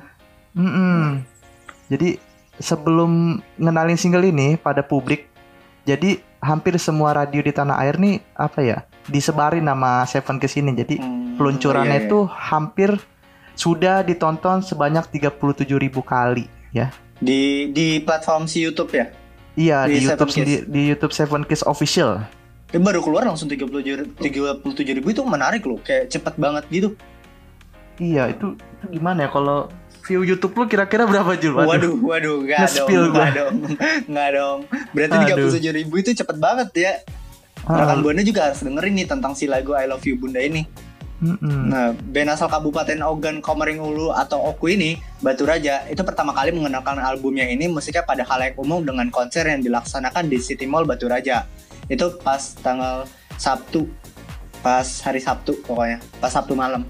Mm-mm. 0.54 1.26
Jadi 1.90 2.22
sebelum 2.56 3.42
ngenalin 3.58 3.98
single 3.98 4.22
ini 4.22 4.54
pada 4.54 4.80
publik, 4.80 5.26
jadi 5.82 6.22
hampir 6.38 6.78
semua 6.78 7.12
radio 7.12 7.42
di 7.42 7.50
tanah 7.50 7.82
air 7.82 7.98
nih 7.98 8.22
apa 8.32 8.60
ya 8.62 8.78
disebarin 9.06 9.66
nama 9.66 10.06
Seven 10.06 10.38
Kiss 10.38 10.54
ini. 10.54 10.70
Jadi 10.72 11.02
Hmm, 11.02 11.34
peluncurannya 11.34 11.98
iya, 11.98 12.02
iya. 12.04 12.08
itu 12.08 12.18
hampir 12.30 12.90
sudah 13.54 14.00
ditonton 14.00 14.62
sebanyak 14.62 15.04
37.000 15.10 15.66
kali 16.00 16.46
ya. 16.70 16.88
di 17.20 17.68
di 17.68 18.00
platform 18.00 18.48
si 18.48 18.64
YouTube 18.64 18.96
ya. 18.96 19.12
Iya 19.52 19.84
di, 19.84 20.00
Di 20.00 20.08
YouTube 20.08 20.30
sendiri 20.32 20.64
di 20.64 20.80
YouTube 20.88 21.12
Seven 21.12 21.44
Kiss 21.44 21.60
official. 21.66 22.24
Dia 22.70 22.78
baru 22.78 23.02
keluar 23.02 23.26
langsung 23.26 23.50
37 23.50 24.16
37 24.16 24.96
ribu 24.96 25.10
itu 25.10 25.20
menarik 25.26 25.66
loh, 25.66 25.76
kayak 25.82 26.08
cepet 26.08 26.38
banget 26.38 26.64
gitu. 26.70 26.94
Iya 28.00 28.32
itu 28.32 28.56
itu 28.56 28.86
gimana 28.96 29.28
ya 29.28 29.30
kalau 29.30 29.68
view 30.08 30.24
YouTube 30.24 30.56
lu 30.56 30.64
kira-kira 30.66 31.04
berapa 31.04 31.36
Jul? 31.36 31.54
Waduh, 31.54 32.00
waduh, 32.00 32.40
enggak 32.42 32.66
Nge-spill 32.66 33.04
dong, 33.06 33.12
enggak 33.12 33.30
gua. 33.30 33.38
dong, 33.38 33.54
enggak 34.08 34.30
dong. 34.32 34.58
Berarti 34.96 35.16
Aduh. 35.36 35.50
37 35.52 35.78
ribu 35.78 35.94
itu 36.00 36.10
cepet 36.16 36.36
banget 36.40 36.68
ya. 36.74 36.92
Ah, 37.68 37.84
Rekan 37.84 38.00
Buana 38.00 38.24
juga 38.24 38.48
harus 38.48 38.64
dengerin 38.64 38.96
nih 38.96 39.06
tentang 39.06 39.36
si 39.36 39.44
lagu 39.44 39.76
I 39.76 39.84
Love 39.84 40.02
You 40.08 40.16
Bunda 40.16 40.40
ini. 40.40 40.64
mm-mm. 41.20 41.68
Nah, 41.68 41.92
band 41.92 42.32
asal 42.32 42.48
Kabupaten 42.48 42.96
Ogan 43.04 43.44
Komering 43.44 43.76
Ulu 43.76 44.08
atau 44.16 44.40
Oku 44.40 44.72
ini, 44.72 44.96
Batu 45.20 45.44
Raja, 45.44 45.84
itu 45.84 46.00
pertama 46.00 46.32
kali 46.32 46.56
mengenalkan 46.56 46.96
albumnya 46.96 47.44
ini 47.44 47.68
musiknya 47.68 48.08
pada 48.08 48.24
halayak 48.24 48.56
umum 48.56 48.80
dengan 48.80 49.12
konser 49.12 49.44
yang 49.44 49.60
dilaksanakan 49.60 50.32
di 50.32 50.40
City 50.40 50.64
Mall 50.64 50.88
Batu 50.88 51.04
Raja. 51.12 51.44
Itu 51.92 52.16
pas 52.24 52.56
tanggal 52.64 53.04
Sabtu, 53.36 53.84
pas 54.64 54.88
hari 55.04 55.20
Sabtu 55.20 55.60
pokoknya, 55.60 56.00
pas 56.24 56.32
Sabtu 56.32 56.56
malam. 56.56 56.88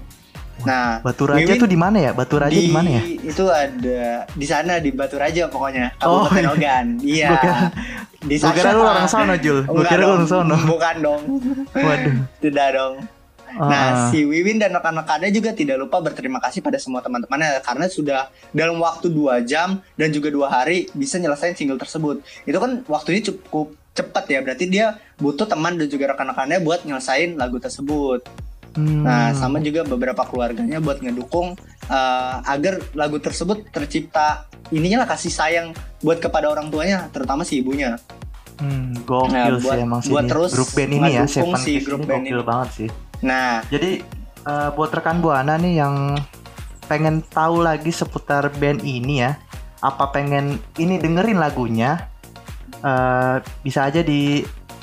Nah, 0.63 1.01
Batu 1.01 1.23
Raja 1.25 1.41
Wiwin 1.41 1.57
tuh 1.57 1.69
di 1.69 1.79
mana 1.79 1.97
ya? 1.97 2.11
Batu 2.11 2.35
Raja 2.37 2.53
di 2.53 2.69
mana 2.69 2.89
ya? 2.89 3.01
Itu 3.03 3.45
ada 3.47 4.01
di 4.29 4.45
sana 4.45 4.77
di 4.77 4.89
Batu 4.91 5.17
Raja 5.17 5.47
pokoknya, 5.47 5.97
Oh, 6.01 6.25
Kabupaten 6.25 6.41
iya. 6.41 6.51
Ogan. 6.53 6.87
Iya. 7.01 7.29
Kira- 7.31 7.71
di 8.21 8.35
kira 8.37 8.69
lu 8.71 8.81
orang 8.83 9.09
sono, 9.09 9.33
Jul. 9.35 9.65
Kira 9.65 9.97
lu 9.99 10.13
orang 10.13 10.29
sono. 10.29 10.55
Bukan 10.63 10.95
dong. 11.01 11.21
Waduh. 11.73 12.15
Tidak 12.37 12.67
dong. 12.71 12.95
Nah, 13.51 13.67
Ah. 13.67 14.07
si 14.07 14.23
Wiwin 14.23 14.55
dan 14.57 14.71
rekan-rekannya 14.71 15.27
juga 15.27 15.51
tidak 15.51 15.75
lupa 15.75 15.99
berterima 15.99 16.39
kasih 16.39 16.63
pada 16.63 16.79
semua 16.79 17.03
teman-temannya 17.03 17.59
karena 17.59 17.85
sudah 17.85 18.19
dalam 18.49 18.79
waktu 18.79 19.11
dua 19.11 19.43
jam 19.43 19.83
dan 19.93 20.07
juga 20.07 20.31
dua 20.31 20.47
hari 20.47 20.87
bisa 20.93 21.19
nyelesain 21.19 21.51
single 21.51 21.75
tersebut. 21.75 22.23
Itu 22.47 22.57
kan 22.57 22.79
waktunya 22.87 23.19
cukup 23.21 23.75
cepat 23.91 24.23
ya, 24.25 24.39
berarti 24.39 24.71
dia 24.71 24.95
butuh 25.19 25.43
teman 25.43 25.75
dan 25.75 25.91
juga 25.91 26.15
rekan-rekannya 26.15 26.63
buat 26.63 26.87
nyelesain 26.87 27.35
lagu 27.35 27.59
tersebut. 27.59 28.23
Hmm. 28.71 29.03
Nah, 29.03 29.35
sama 29.35 29.59
juga 29.59 29.83
beberapa 29.83 30.23
keluarganya 30.23 30.79
buat 30.79 30.99
ngedukung 30.99 31.59
eh, 31.83 32.35
agar 32.45 32.79
lagu 32.93 33.19
tersebut 33.19 33.67
tercipta 33.67 34.47
ininya 34.69 35.03
lah 35.03 35.09
kasih 35.11 35.27
sayang 35.27 35.67
buat 35.99 36.17
kepada 36.17 36.47
orang 36.47 36.71
tuanya, 36.71 37.11
terutama 37.11 37.43
si 37.43 37.59
ibunya. 37.59 37.99
Hmm, 38.57 38.93
gokil 39.03 39.33
Nah, 39.33 39.47
sih 39.51 39.65
buat- 39.65 39.79
emang 39.79 39.99
sih 39.99 40.11
buat 40.11 40.23
ini. 40.23 40.31
terus 40.31 40.51
grup 40.53 40.69
band 40.71 40.91
ini 40.93 41.09
ya 41.09 41.23
Seven 41.25 41.57
si 41.57 41.73
grup 41.81 41.99
ini 41.99 42.07
band 42.07 42.23
gokil 42.23 42.37
ini. 42.37 42.45
banget 42.45 42.69
sih. 42.71 42.89
Nah, 43.21 43.59
Jadi 43.67 43.91
eh, 44.41 44.69
buat 44.71 44.89
rekan 44.89 45.19
buana 45.19 45.53
nih 45.55 45.73
yang 45.77 45.95
pengen 46.87 47.21
tahu 47.23 47.61
lagi 47.61 47.89
seputar 47.89 48.49
band 48.53 48.81
ini 48.81 49.19
ya, 49.19 49.35
apa 49.79 50.09
pengen 50.09 50.57
ini 50.75 50.95
dengerin 50.95 51.37
lagunya, 51.37 52.07
eh, 52.79 53.35
bisa 53.61 53.85
aja 53.85 53.99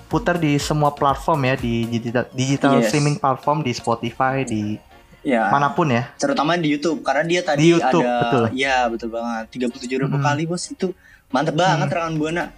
diputar 0.09 0.41
di 0.41 0.57
semua 0.57 0.89
platform 0.91 1.45
ya 1.45 1.55
di 1.55 1.85
digital, 1.85 2.25
digital 2.33 2.81
Yes. 2.81 2.89
streaming 2.89 3.21
platform 3.21 3.61
di 3.61 3.77
Spotify 3.77 4.41
di 4.41 4.81
ya 5.21 5.53
mana 5.53 5.69
pun 5.69 5.85
ya. 5.87 6.09
terutama 6.17 6.57
di 6.57 6.73
YouTube 6.73 7.05
karena 7.05 7.21
dia 7.23 7.45
tadi 7.45 7.61
Di 7.61 7.77
YouTube, 7.77 8.01
ada 8.01 8.17
betul. 8.25 8.45
ya 8.57 8.89
betul 8.89 9.09
banget 9.13 9.45
37 9.53 10.01
ribu 10.01 10.17
Hmm. 10.17 10.25
kali 10.25 10.49
bos 10.49 10.65
itu 10.65 10.97
mantep 11.29 11.53
banget 11.55 11.93
rekan 11.93 12.17
buana 12.17 12.49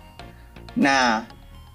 nah 0.73 1.27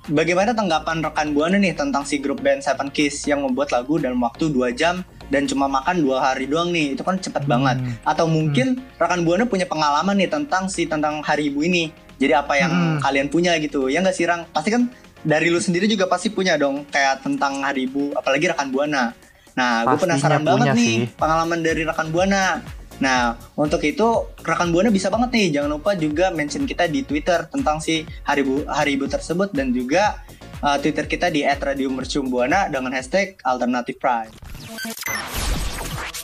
bagaimana 0.08 0.56
tanggapan 0.56 1.04
rekan 1.04 1.36
buana 1.36 1.60
nih 1.60 1.76
tentang 1.76 2.08
si 2.08 2.24
grup 2.24 2.40
band 2.40 2.64
Seven 2.64 2.88
Kiss 2.88 3.28
yang 3.28 3.44
membuat 3.44 3.76
lagu 3.76 4.00
dalam 4.00 4.16
waktu 4.18 4.48
2 4.48 4.72
jam 4.72 5.04
dan 5.26 5.44
cuma 5.44 5.68
makan 5.68 6.00
dua 6.00 6.22
hari 6.24 6.46
doang 6.46 6.70
nih 6.70 6.94
itu 6.94 7.02
kan 7.02 7.20
cepet 7.20 7.44
banget 7.44 7.76
Hmm. 7.76 8.00
atau 8.06 8.24
mungkin 8.26 8.80
rekan 8.96 9.28
buana 9.28 9.44
punya 9.44 9.68
pengalaman 9.68 10.16
nih 10.16 10.32
tentang 10.32 10.72
si 10.72 10.88
tentang 10.88 11.20
hari 11.20 11.52
ibu 11.52 11.60
ini 11.60 11.92
jadi 12.16 12.40
apa 12.40 12.56
yang 12.56 12.72
Hmm. 12.72 12.98
kalian 13.04 13.28
punya 13.28 13.60
gitu 13.60 13.90
ya 13.90 14.00
nggak 14.00 14.16
sih 14.16 14.24
Rang 14.24 14.48
pasti 14.48 14.72
kan 14.72 14.88
dari 15.26 15.50
lu 15.50 15.58
sendiri 15.58 15.90
juga 15.90 16.06
pasti 16.06 16.30
punya 16.30 16.56
dong 16.56 16.86
kayak 16.94 17.26
tentang 17.26 17.66
hari 17.66 17.90
ibu 17.90 18.14
apalagi 18.14 18.54
rekan 18.54 18.70
buana 18.70 19.12
nah 19.58 19.82
gue 19.84 19.98
penasaran 19.98 20.46
banget 20.46 20.72
punya 20.72 20.74
nih 20.78 20.86
sih. 20.86 21.00
pengalaman 21.18 21.60
dari 21.66 21.82
rekan 21.82 22.14
buana 22.14 22.62
nah 22.96 23.36
untuk 23.60 23.84
itu 23.84 24.32
rekan 24.46 24.72
buana 24.72 24.94
bisa 24.94 25.12
banget 25.12 25.30
nih 25.36 25.48
jangan 25.60 25.76
lupa 25.76 25.98
juga 25.98 26.32
mention 26.32 26.64
kita 26.64 26.88
di 26.88 27.04
twitter 27.04 27.50
tentang 27.52 27.82
si 27.82 28.08
hari 28.24 28.46
ibu 28.46 28.64
hari 28.70 28.96
ibu 28.96 29.10
tersebut 29.10 29.52
dan 29.52 29.76
juga 29.76 30.24
uh, 30.64 30.80
twitter 30.80 31.04
kita 31.10 31.28
di 31.34 31.44
@radiomercubuana 31.44 32.72
dengan 32.72 32.96
hashtag 32.96 33.36
alternative 33.44 34.00
pride 34.00 34.32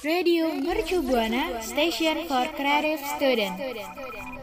Radio 0.01 0.50
Mercu 0.50 1.05
Buana 1.05 1.62
Station 1.62 2.25
for 2.25 2.50
Creative 2.58 2.98
Student. 3.05 4.41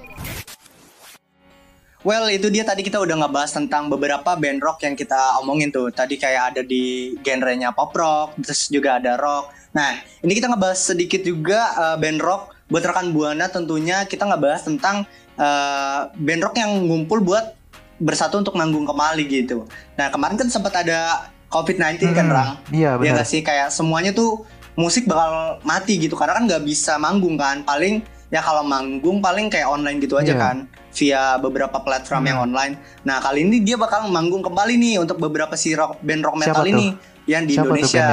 Well, 2.06 2.30
itu 2.30 2.46
dia 2.46 2.62
tadi 2.62 2.86
kita 2.86 3.02
udah 3.02 3.26
ngebahas 3.26 3.50
tentang 3.50 3.90
beberapa 3.90 4.38
band 4.38 4.62
rock 4.62 4.86
yang 4.86 4.94
kita 4.94 5.42
omongin 5.42 5.74
tuh. 5.74 5.90
Tadi 5.90 6.14
kayak 6.14 6.54
ada 6.54 6.62
di 6.62 7.16
genrenya 7.20 7.74
pop 7.74 7.90
rock, 7.90 8.38
terus 8.38 8.70
juga 8.70 9.02
ada 9.02 9.18
rock. 9.18 9.50
Nah, 9.74 9.98
ini 10.22 10.30
kita 10.30 10.46
ngebahas 10.46 10.78
sedikit 10.78 11.26
juga 11.26 11.58
uh, 11.74 11.96
band 11.98 12.22
rock. 12.22 12.54
Buat 12.68 12.84
rekan 12.86 13.10
Buana 13.10 13.48
tentunya 13.48 14.04
kita 14.04 14.28
ngebahas 14.28 14.62
tentang 14.62 15.08
uh, 15.34 16.00
band 16.14 16.42
rock 16.44 16.54
yang 16.54 16.86
ngumpul 16.86 17.18
buat 17.18 17.58
bersatu 17.98 18.38
untuk 18.38 18.54
manggung 18.54 18.86
kembali 18.86 19.24
gitu. 19.26 19.66
Nah, 19.98 20.06
kemarin 20.06 20.38
kan 20.38 20.46
sempat 20.46 20.78
ada 20.78 21.26
COVID-19 21.50 22.14
kan, 22.14 22.28
Hmm, 22.28 22.30
Rang? 22.30 22.50
Iya 22.70 22.94
Ya 22.94 22.98
benar. 23.00 23.12
nggak 23.18 23.26
sih 23.26 23.40
kayak 23.42 23.74
semuanya 23.74 24.14
tuh 24.14 24.46
musik 24.78 25.10
bakal 25.10 25.58
mati 25.66 25.98
gitu 25.98 26.14
karena 26.14 26.38
kan 26.38 26.46
nggak 26.46 26.62
bisa 26.62 26.94
manggung 26.94 27.34
kan 27.34 27.66
paling 27.66 28.06
ya 28.28 28.40
kalau 28.40 28.60
manggung 28.60 29.18
paling 29.18 29.48
kayak 29.48 29.64
online 29.66 29.98
gitu 29.98 30.16
aja 30.16 30.30
Iya. 30.30 30.38
kan 30.38 30.56
via 30.90 31.22
beberapa 31.38 31.78
platform 31.78 32.22
Hmm. 32.22 32.28
yang 32.28 32.38
online. 32.42 32.74
Nah 33.02 33.18
kali 33.18 33.42
ini 33.42 33.60
dia 33.60 33.74
bakal 33.74 34.04
manggung 34.06 34.40
kembali 34.40 34.74
nih 34.74 34.94
untuk 34.98 35.16
beberapa 35.16 35.54
si 35.54 35.72
rock 35.72 36.00
band 36.00 36.22
rock 36.22 36.36
metal 36.36 36.60
Siapa 36.60 36.68
ini 36.68 36.92
yang 37.24 37.44
di 37.44 37.54
Siapa 37.54 37.64
tuh 37.64 37.76
Indonesia. 37.76 38.08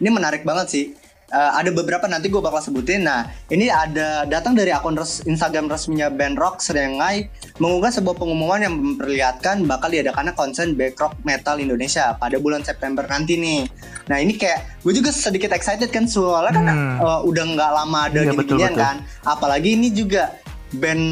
Ini 0.00 0.08
menarik 0.08 0.42
banget 0.42 0.66
sih. 0.68 0.84
Eh, 1.30 1.52
ada 1.54 1.70
beberapa 1.70 2.04
nanti 2.04 2.26
gue 2.26 2.38
bakal 2.38 2.58
sebutin. 2.58 3.06
Nah, 3.06 3.22
ini 3.46 3.70
ada 3.70 4.26
datang 4.26 4.50
dari 4.50 4.70
akun 4.70 4.92
res- 4.92 5.22
Instagram 5.22 5.66
resminya 5.66 6.10
band 6.10 6.34
rock 6.34 6.58
Serengai 6.58 7.30
mengunggah 7.56 7.94
sebuah 7.94 8.18
pengumuman 8.18 8.58
yang 8.58 8.74
memperlihatkan 8.74 9.62
bakal 9.62 9.88
diadakannya 9.88 10.34
konser 10.34 10.66
back 10.72 10.98
rock 10.98 11.14
metal 11.22 11.54
Indonesia 11.56 12.18
pada 12.18 12.34
bulan 12.36 12.60
September 12.60 13.06
nanti 13.06 13.38
nih. 13.38 13.62
Nah, 14.06 14.18
ini 14.18 14.34
kayak 14.34 14.82
gue 14.82 14.90
juga 14.92 15.10
sedikit 15.10 15.50
excited 15.50 15.86
kan 15.88 16.02
soalnya 16.04 16.50
kan 16.52 16.66
Hmm. 16.66 16.98
eh, 16.98 17.20
udah 17.22 17.44
nggak 17.48 17.70
lama 17.72 17.98
ada 18.04 18.20
gini-ginian 18.26 18.74
betul. 18.74 18.82
kan. 18.82 18.96
Apalagi 19.22 19.68
ini 19.72 19.88
juga 19.88 20.34
band 20.72 21.04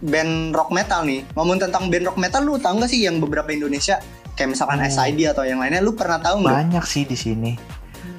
band 0.00 0.32
rock 0.50 0.70
metal 0.70 1.04
nih. 1.04 1.28
Ngomong 1.30 1.60
tentang 1.60 1.88
band 1.88 2.04
rock 2.06 2.16
metal 2.16 2.40
lu 2.40 2.56
tahu 2.56 2.80
nggak 2.80 2.88
sih 2.88 3.04
yang 3.04 3.20
beberapa 3.20 3.48
Indonesia 3.50 4.00
kayak 4.32 4.48
misalkan 4.48 4.80
Hmm. 4.80 4.88
SID 4.88 5.28
atau 5.28 5.44
yang 5.44 5.60
lainnya 5.60 5.80
lu 5.80 5.92
pernah 5.92 6.16
tahu 6.16 6.40
nggak? 6.40 6.56
Banyak 6.56 6.84
sih 6.84 7.04
di 7.04 7.16
sini. 7.16 7.52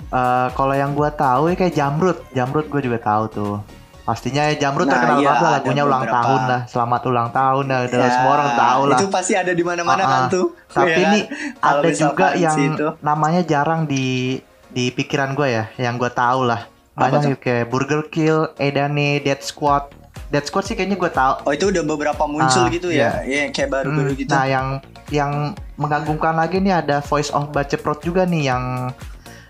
Eh, 0.10 0.48
kalau 0.52 0.74
yang 0.74 0.92
gua 0.92 1.10
tahu 1.10 1.48
ya 1.48 1.56
kayak 1.56 1.74
Jamrut. 1.74 2.18
Jamrut 2.32 2.66
gue 2.66 2.82
juga 2.82 2.98
tahu 2.98 3.24
tuh. 3.30 3.56
Pastinya 4.02 4.42
ya 4.44 4.58
Jamrut 4.58 4.84
Nah, 4.84 4.98
terkenal 4.98 5.18
iya, 5.18 5.28
banget 5.30 5.38
lah 5.40 5.52
lagunya 5.54 5.84
ulang 5.86 6.02
beberapa. 6.02 6.18
tahun 6.18 6.42
lah. 6.44 6.62
Selamat 6.66 7.02
ulang 7.06 7.30
tahun 7.30 7.64
lah. 7.64 7.80
Udah 7.86 8.00
Ya, 8.00 8.10
semua 8.10 8.32
orang 8.34 8.52
tahu 8.56 8.82
lah. 8.84 8.98
Itu 8.98 9.06
pasti 9.08 9.34
ada 9.34 9.52
di 9.52 9.62
mana-mana 9.62 10.02
Ah, 10.02 10.10
kan 10.10 10.22
tuh. 10.28 10.46
Tapi 10.68 10.90
Ya 10.90 10.98
ini 11.06 11.20
ada 11.60 11.90
juga 11.92 12.28
yang 12.36 12.58
situ. 12.58 12.88
namanya 13.00 13.42
jarang 13.44 13.86
di 13.86 14.42
di 14.68 14.90
pikiran 14.90 15.34
gue 15.34 15.48
ya, 15.48 15.64
yang 15.78 15.96
gue 15.96 16.10
tahu 16.10 16.42
lah. 16.44 16.66
Banyak 16.94 17.38
kayak 17.38 17.70
Burger 17.70 18.10
Kill, 18.10 18.50
Edane, 18.56 19.18
Dead 19.20 19.40
Squad. 19.40 19.94
Dead 20.28 20.42
Squad 20.42 20.62
sih 20.64 20.74
kayaknya 20.74 20.98
gue 20.98 21.12
tahu. 21.12 21.34
Oh 21.44 21.54
itu 21.54 21.70
udah 21.70 21.84
beberapa 21.84 22.26
muncul 22.26 22.66
Ah, 22.66 22.70
gitu 22.70 22.90
ya, 22.90 23.22
Iya 23.22 23.50
kayak 23.50 23.70
baru-baru 23.72 24.10
Hmm, 24.10 24.20
gitu. 24.20 24.30
Nah, 24.30 24.46
yang 24.46 24.68
yang 25.10 25.32
mengagumkan 25.76 26.34
lagi 26.34 26.58
nih 26.58 26.74
ada 26.76 26.98
Voice 27.00 27.30
of 27.30 27.50
Baceprot 27.50 28.02
juga 28.02 28.26
nih 28.26 28.46
yang 28.48 28.90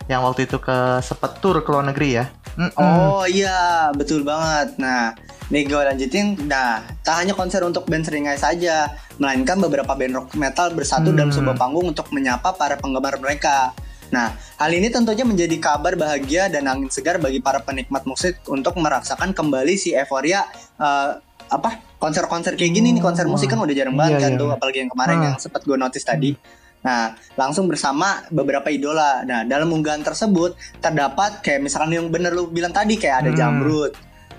yang 0.09 0.25
waktu 0.25 0.49
itu 0.49 0.57
ke 0.57 0.77
sepetur 0.99 1.61
ke 1.61 1.69
luar 1.69 1.85
negeri 1.85 2.17
ya. 2.17 2.25
Mm-mm. 2.57 2.73
Oh 2.75 3.23
iya 3.23 3.93
betul 3.93 4.25
banget. 4.25 4.73
Nah 4.81 5.13
nih 5.47 5.63
gue 5.63 5.77
lanjutin. 5.79 6.33
Nah 6.49 6.81
tak 7.05 7.21
hanya 7.21 7.37
konser 7.37 7.61
untuk 7.61 7.85
band 7.85 8.03
Seringai 8.03 8.35
saja, 8.35 8.89
melainkan 9.15 9.61
beberapa 9.61 9.93
band 9.93 10.13
rock 10.17 10.29
metal 10.33 10.73
bersatu 10.73 11.13
dalam 11.13 11.29
Hmm. 11.29 11.37
sebuah 11.37 11.55
panggung 11.55 11.85
untuk 11.87 12.09
menyapa 12.09 12.51
para 12.51 12.73
penggemar 12.75 13.21
mereka. 13.21 13.69
Nah 14.09 14.33
hal 14.57 14.73
ini 14.73 14.89
tentunya 14.89 15.21
menjadi 15.21 15.53
kabar 15.61 15.93
bahagia 15.93 16.49
dan 16.49 16.65
angin 16.65 16.89
segar 16.89 17.21
bagi 17.21 17.37
para 17.37 17.61
penikmat 17.61 18.01
musik 18.03 18.41
untuk 18.49 18.73
merasakan 18.75 19.29
kembali 19.31 19.77
si 19.77 19.93
euforia 19.93 20.41
eh, 20.75 21.21
apa 21.49 21.69
konser-konser 21.97 22.53
kayak 22.53 22.73
gini 22.73 22.93
nih 22.93 23.01
konser 23.01 23.25
musik 23.25 23.49
kan 23.49 23.57
udah 23.57 23.73
jarang 23.73 23.93
banget 23.93 24.17
Iya, 24.17 24.23
kan 24.25 24.31
iya. 24.33 24.41
tuh 24.41 24.49
apalagi 24.49 24.77
yang 24.81 24.89
kemarin 24.89 25.15
Hmm. 25.15 25.25
yang 25.29 25.35
sempat 25.37 25.61
gue 25.61 25.77
notice 25.77 26.01
tadi. 26.03 26.33
Nah, 26.79 27.11
langsung 27.35 27.67
bersama 27.67 28.23
beberapa 28.31 28.71
idola. 28.71 29.27
Nah, 29.27 29.43
dalam 29.43 29.67
unggahan 29.67 29.99
tersebut 29.99 30.55
terdapat 30.79 31.43
kayak 31.43 31.67
misalkan 31.67 31.91
yang 31.91 32.07
bener 32.07 32.31
lu 32.31 32.47
bilang 32.47 32.71
tadi 32.71 32.95
kayak 32.95 33.27
ada 33.27 33.31
Hmm. 33.31 33.37
Jamrut, 33.37 33.91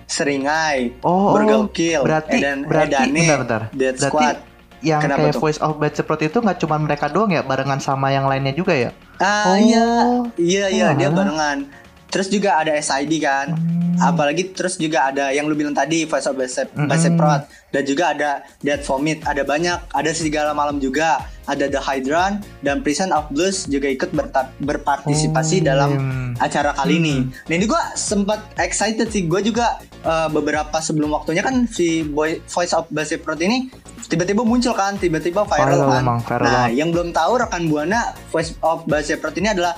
Seringai, 0.09 0.97
Oh, 1.05 1.37
oh, 1.37 1.69
Kill, 1.71 2.03
berarti 2.03 2.41
Edan, 2.41 2.67
berarti 2.67 2.97
Edane, 2.97 3.21
bentar-bentar. 3.23 3.63
Dead 3.71 3.95
Berarti 3.95 4.11
Squad. 4.11 4.37
yang 4.81 5.01
Kenapa 5.05 5.21
kayak 5.23 5.35
tuh? 5.37 5.43
Voice 5.45 5.61
of 5.61 5.77
Baceprot 5.77 6.21
itu 6.25 6.39
nggak 6.41 6.59
cuma 6.59 6.77
mereka 6.81 7.07
doang 7.07 7.31
ya, 7.31 7.45
barengan 7.45 7.79
sama 7.79 8.11
yang 8.11 8.25
lainnya 8.25 8.51
juga 8.51 8.73
ya? 8.73 8.91
Ah 9.21 9.53
Oh. 9.53 9.57
iya, 9.61 9.89
iya 10.35 10.65
iya 10.67 10.87
dia 10.97 11.13
Alah. 11.13 11.17
barengan. 11.21 11.59
Terus 12.11 12.27
juga 12.27 12.59
ada 12.59 12.75
SID 12.75 13.19
kan. 13.19 13.55
Apalagi 14.01 14.57
terus 14.57 14.75
juga 14.75 15.13
ada 15.13 15.29
yang 15.29 15.45
lu 15.45 15.53
bilang 15.53 15.77
tadi 15.77 16.09
Voice 16.09 16.25
of 16.25 16.33
Bicep, 16.33 16.73
Bicep 16.73 17.15
Prod 17.15 17.45
dan 17.69 17.83
juga 17.85 18.17
ada 18.17 18.31
Dead 18.59 18.81
Vomit. 18.81 19.21
Ada 19.23 19.45
banyak. 19.45 19.93
Ada 19.93 20.11
Serigala 20.11 20.51
Malam 20.51 20.81
juga. 20.81 21.21
Ada 21.45 21.69
The 21.69 21.77
Hydran 21.77 22.41
dan 22.61 22.81
Prison 22.81 23.11
of 23.11 23.29
Blues 23.29 23.67
juga 23.67 23.91
ikut 23.91 24.09
berpartisipasi 24.61 25.61
Oh, 25.61 25.65
dalam 25.67 25.91
iya. 25.93 26.01
acara 26.41 26.73
kali 26.73 26.97
ini. 26.97 27.17
Nah 27.29 27.55
ini 27.55 27.67
gue 27.67 27.83
sempat 27.93 28.41
excited 28.57 29.09
sih. 29.09 29.27
Gue 29.27 29.43
juga 29.43 29.77
eh, 30.01 30.29
beberapa 30.31 30.81
sebelum 30.81 31.13
waktunya 31.13 31.43
kan 31.43 31.67
si 31.67 32.01
Boy, 32.03 32.41
Voice 32.47 32.73
of 32.73 32.89
Bicep 32.89 33.21
Prod 33.21 33.37
ini 33.39 33.69
tiba-tiba 34.07 34.41
muncul 34.41 34.73
kan 34.73 34.97
tiba-tiba 34.97 35.45
viral, 35.45 35.77
Viral 35.77 35.89
kan. 35.89 36.01
emang, 36.01 36.19
viral 36.21 36.43
nah 36.43 36.55
banget. 36.65 36.79
yang 36.79 36.89
belum 36.89 37.09
tahu 37.13 37.33
rekan 37.39 37.63
buana 37.69 38.01
Voice 38.29 38.57
of 38.61 38.83
Bicep 38.85 39.21
Prod 39.21 39.37
ini 39.37 39.53
adalah 39.53 39.77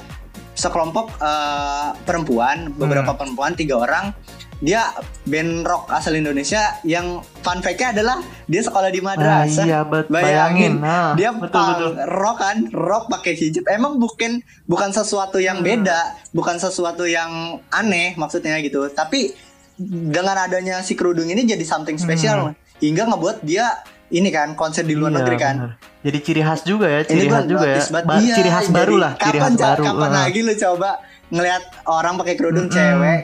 sekelompok 0.63 1.19
eh, 1.19 1.89
perempuan, 2.01 2.71
Hmm. 2.71 2.79
beberapa 2.79 3.13
perempuan 3.13 3.53
tiga 3.53 3.77
orang. 3.77 4.15
Dia 4.63 4.95
band 5.27 5.67
rock 5.67 5.91
asal 5.91 6.15
Indonesia 6.15 6.63
yang 6.87 7.19
fun 7.43 7.59
fact-nya 7.59 7.91
adalah 7.91 8.15
dia 8.47 8.63
sekolah 8.63 8.95
di 8.95 9.03
madrasah. 9.03 9.59
Ah, 9.59 9.67
iya, 9.67 9.81
bet- 9.83 10.07
Bayangin, 10.07 10.79
bayangin. 10.79 10.87
Ah, 10.87 11.13
dia 11.19 11.35
betul, 11.35 11.67
betul. 11.67 11.93
rock 12.07 12.37
kan, 12.39 12.57
rock 12.71 13.05
pakai 13.11 13.35
hijab. 13.35 13.67
Emang 13.67 13.99
bukan 13.99 14.39
bukan 14.65 14.95
sesuatu 14.95 15.43
yang 15.43 15.59
Hmm. 15.59 15.67
beda, 15.67 15.99
bukan 16.31 16.63
sesuatu 16.63 17.03
yang 17.03 17.59
aneh 17.71 18.15
maksudnya 18.15 18.55
gitu. 18.63 18.87
Tapi 18.87 19.35
dengan 19.83 20.39
adanya 20.39 20.79
si 20.79 20.95
kerudung 20.95 21.27
ini 21.27 21.43
jadi 21.43 21.65
something 21.65 21.99
spesial 21.99 22.55
hingga 22.79 23.03
ngebuat 23.05 23.43
dia 23.43 23.67
ini 24.13 24.29
kan 24.29 24.53
konser 24.53 24.83
di 24.83 24.93
luar 24.93 25.09
Hmm. 25.09 25.15
Iya, 25.15 25.21
negeri 25.23 25.37
kan. 25.39 25.55
bener. 25.57 25.73
Jadi 26.03 26.19
ciri 26.21 26.43
khas 26.43 26.61
juga 26.63 26.87
ya, 26.87 27.01
ciri 27.03 27.27
khas 27.27 27.45
juga 27.47 27.67
ya. 27.67 27.81
Ba- 27.89 28.19
Iya, 28.19 28.35
ciri 28.35 28.51
khas 28.51 28.69
baru 28.69 28.95
lah, 28.97 29.13
ciri 29.17 29.39
khas 29.39 29.55
baru. 29.57 29.85
Kapan 29.85 30.11
Ah. 30.11 30.17
lagi 30.23 30.41
lu 30.41 30.53
coba 30.55 30.91
ngelihat 31.29 31.63
orang 31.87 32.15
pakai 32.15 32.35
kerudung 32.35 32.67
Mm-mm. 32.67 32.77
cewek 32.77 33.21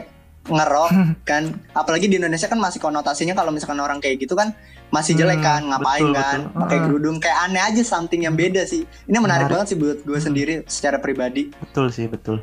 ngerok 0.49 0.89
kan 1.29 1.43
apalagi 1.71 2.05
di 2.05 2.17
Indonesia 2.17 2.45
kan 2.45 2.57
masih 2.57 2.79
konotasinya 2.79 3.33
kalau 3.33 3.51
misalkan 3.51 3.77
orang 3.77 3.99
kayak 3.99 4.17
gitu 4.19 4.33
kan 4.33 4.49
masih 4.89 5.13
jelek 5.13 5.37
Hmm, 5.37 5.45
kan 5.45 5.61
ngapain 5.63 6.01
betul, 6.01 6.15
kan 6.15 6.39
betul. 6.41 6.59
pakai 6.59 6.77
kerudung 6.81 7.15
kayak 7.19 7.37
aneh 7.45 7.61
aja 7.61 7.81
something 7.83 8.25
yang 8.25 8.33
beda 8.33 8.65
sih 8.65 8.81
ini 8.81 9.13
menarik, 9.13 9.45
Menarik. 9.45 9.51
banget 9.51 9.67
sih 9.67 9.77
buat 9.77 9.97
gue 10.01 10.19
sendiri 10.19 10.53
secara 10.65 10.97
pribadi 10.97 11.53
Betul 11.53 11.93
sih, 11.93 12.09
betul. 12.09 12.41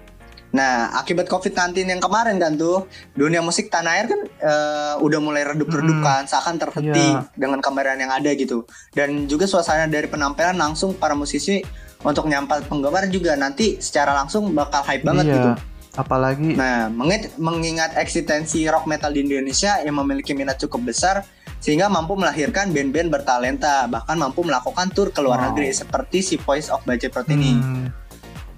Nah, 0.56 0.72
akibat 0.96 1.28
COVID-19 1.28 1.84
yang 1.86 2.00
kemarin 2.00 2.40
kan 2.40 2.56
tuh, 2.56 2.88
dunia 3.12 3.38
musik 3.38 3.68
tanah 3.68 3.92
air 3.92 4.06
kan 4.08 4.20
eh, 4.24 4.94
udah 4.96 5.20
mulai 5.20 5.44
redup-redup 5.44 6.00
kan, 6.00 6.24
seakan 6.24 6.56
terhenti 6.56 6.96
Iya. 7.12 7.28
dengan 7.36 7.60
kemarin 7.60 8.00
yang 8.00 8.08
ada 8.10 8.32
gitu. 8.32 8.64
Dan 8.90 9.28
juga 9.28 9.44
suasana 9.44 9.84
dari 9.84 10.08
penampilan 10.08 10.56
langsung 10.56 10.96
para 10.96 11.12
musisi 11.12 11.60
untuk 12.00 12.24
nyampat 12.24 12.64
penggemar 12.66 13.04
juga 13.06 13.36
nanti 13.36 13.76
secara 13.78 14.16
langsung 14.16 14.48
bakal 14.50 14.80
hype 14.82 15.04
banget 15.04 15.24
iya. 15.26 15.34
gitu. 15.36 15.50
Apalagi 15.94 16.52
Nah, 16.52 16.88
mengingat 17.36 17.96
eksistensi 17.96 18.64
rock 18.64 18.84
metal 18.84 19.10
di 19.10 19.20
Indonesia 19.22 19.76
yang 19.78 19.96
memiliki 19.96 20.32
minat 20.32 20.56
cukup 20.58 20.88
besar 20.88 21.24
sehingga 21.56 21.88
mampu 21.88 22.14
melahirkan 22.14 22.68
band-band 22.68 23.08
bertalenta, 23.10 23.88
bahkan 23.88 24.14
mampu 24.14 24.44
melakukan 24.44 24.92
tur 24.92 25.08
ke 25.08 25.20
luar 25.20 25.40
Wow. 25.40 25.46
negeri 25.50 25.72
seperti 25.72 26.20
si 26.20 26.34
Voice 26.36 26.68
of 26.68 26.84
Bajeprot 26.84 27.26
ini. 27.26 27.56
hmm, 27.56 28.05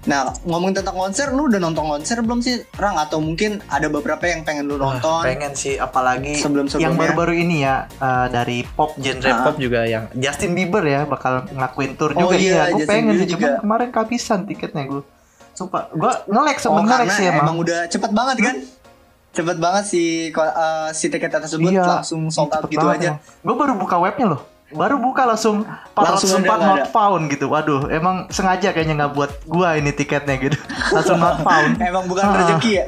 Nah, 0.01 0.31
ngomongin 0.41 0.79
tentang 0.79 0.95
konser, 0.97 1.27
lu 1.29 1.45
udah 1.45 1.59
nonton 1.59 1.83
konser 1.85 2.19
belum 2.19 2.39
sih, 2.39 2.63
Rang? 2.73 2.95
Atau 2.95 3.19
mungkin 3.19 3.59
ada 3.67 3.87
beberapa 3.87 4.23
yang 4.23 4.41
pengen 4.41 4.63
lu 4.63 4.79
nonton? 4.79 5.19
pengen 5.21 5.51
sih 5.53 5.75
apalagi 5.75 6.35
Sebelum-sebelumnya. 6.35 6.79
yang 6.81 6.95
baru-baru 6.95 7.33
ini 7.37 7.57
ya 7.61 7.83
eh, 7.91 8.27
dari 8.29 8.63
pop 8.65 8.95
genre 8.95 9.27
Ah. 9.29 9.43
pop 9.43 9.55
juga 9.55 9.83
yang 9.83 10.07
Justin 10.13 10.53
Bieber 10.53 10.81
ya 10.81 11.03
bakal 11.03 11.43
ngelakuin 11.45 11.93
tour 11.93 12.11
Oh 12.13 12.21
juga 12.21 12.35
iya, 12.37 12.61
gue 12.69 12.79
Justin 12.79 12.87
pengen 12.87 13.05
Bieber 13.09 13.19
sih 13.19 13.27
cuman 13.33 13.51
kemarin 13.59 13.87
kehabisan 13.89 14.39
tiketnya 14.45 14.83
gue 14.87 15.03
sumpah 15.51 15.91
gue 15.91 16.11
ngelek 16.25 16.57
Oh, 16.63 16.79
ngelek 16.79 16.95
karena 17.01 17.13
sih 17.13 17.25
emang. 17.25 17.43
emang 17.43 17.57
udah 17.59 17.79
cepet 17.85 18.11
banget 18.11 18.35
kan? 18.39 18.55
Cepet 19.29 19.57
banget 19.57 19.83
si 19.85 20.01
ko- 20.29 20.41
eh, 20.47 20.89
si 20.91 21.05
tiket 21.07 21.29
tersebut 21.29 21.69
Iya, 21.69 21.83
langsung 21.99 22.21
sold 22.29 22.49
out 22.49 22.65
gitu 22.65 22.81
aja. 22.81 23.19
gue 23.19 23.53
baru 23.53 23.75
buka 23.75 23.99
webnya 23.99 24.25
loh 24.29 24.41
baru 24.69 25.01
buka 25.01 25.25
langsung 25.25 25.65
Langsung 25.99 26.41
404 26.41 26.47
ada, 26.47 26.55
nggak 26.55 26.59
not 26.63 26.85
found 26.95 27.23
gitu. 27.27 27.45
Waduh 27.51 27.91
emang 27.91 28.31
sengaja 28.31 28.71
kayaknya 28.71 29.05
nggak 29.05 29.13
buat 29.17 29.31
gua 29.43 29.75
ini 29.75 29.91
tiketnya 29.91 30.39
gitu 30.39 30.57
langsung 30.87 31.19
not 31.21 31.39
found 31.39 31.75
Emang 31.79 32.05
bukan 32.05 32.23
Ah. 32.25 32.35
rezeki 32.39 32.71
ya? 32.73 32.85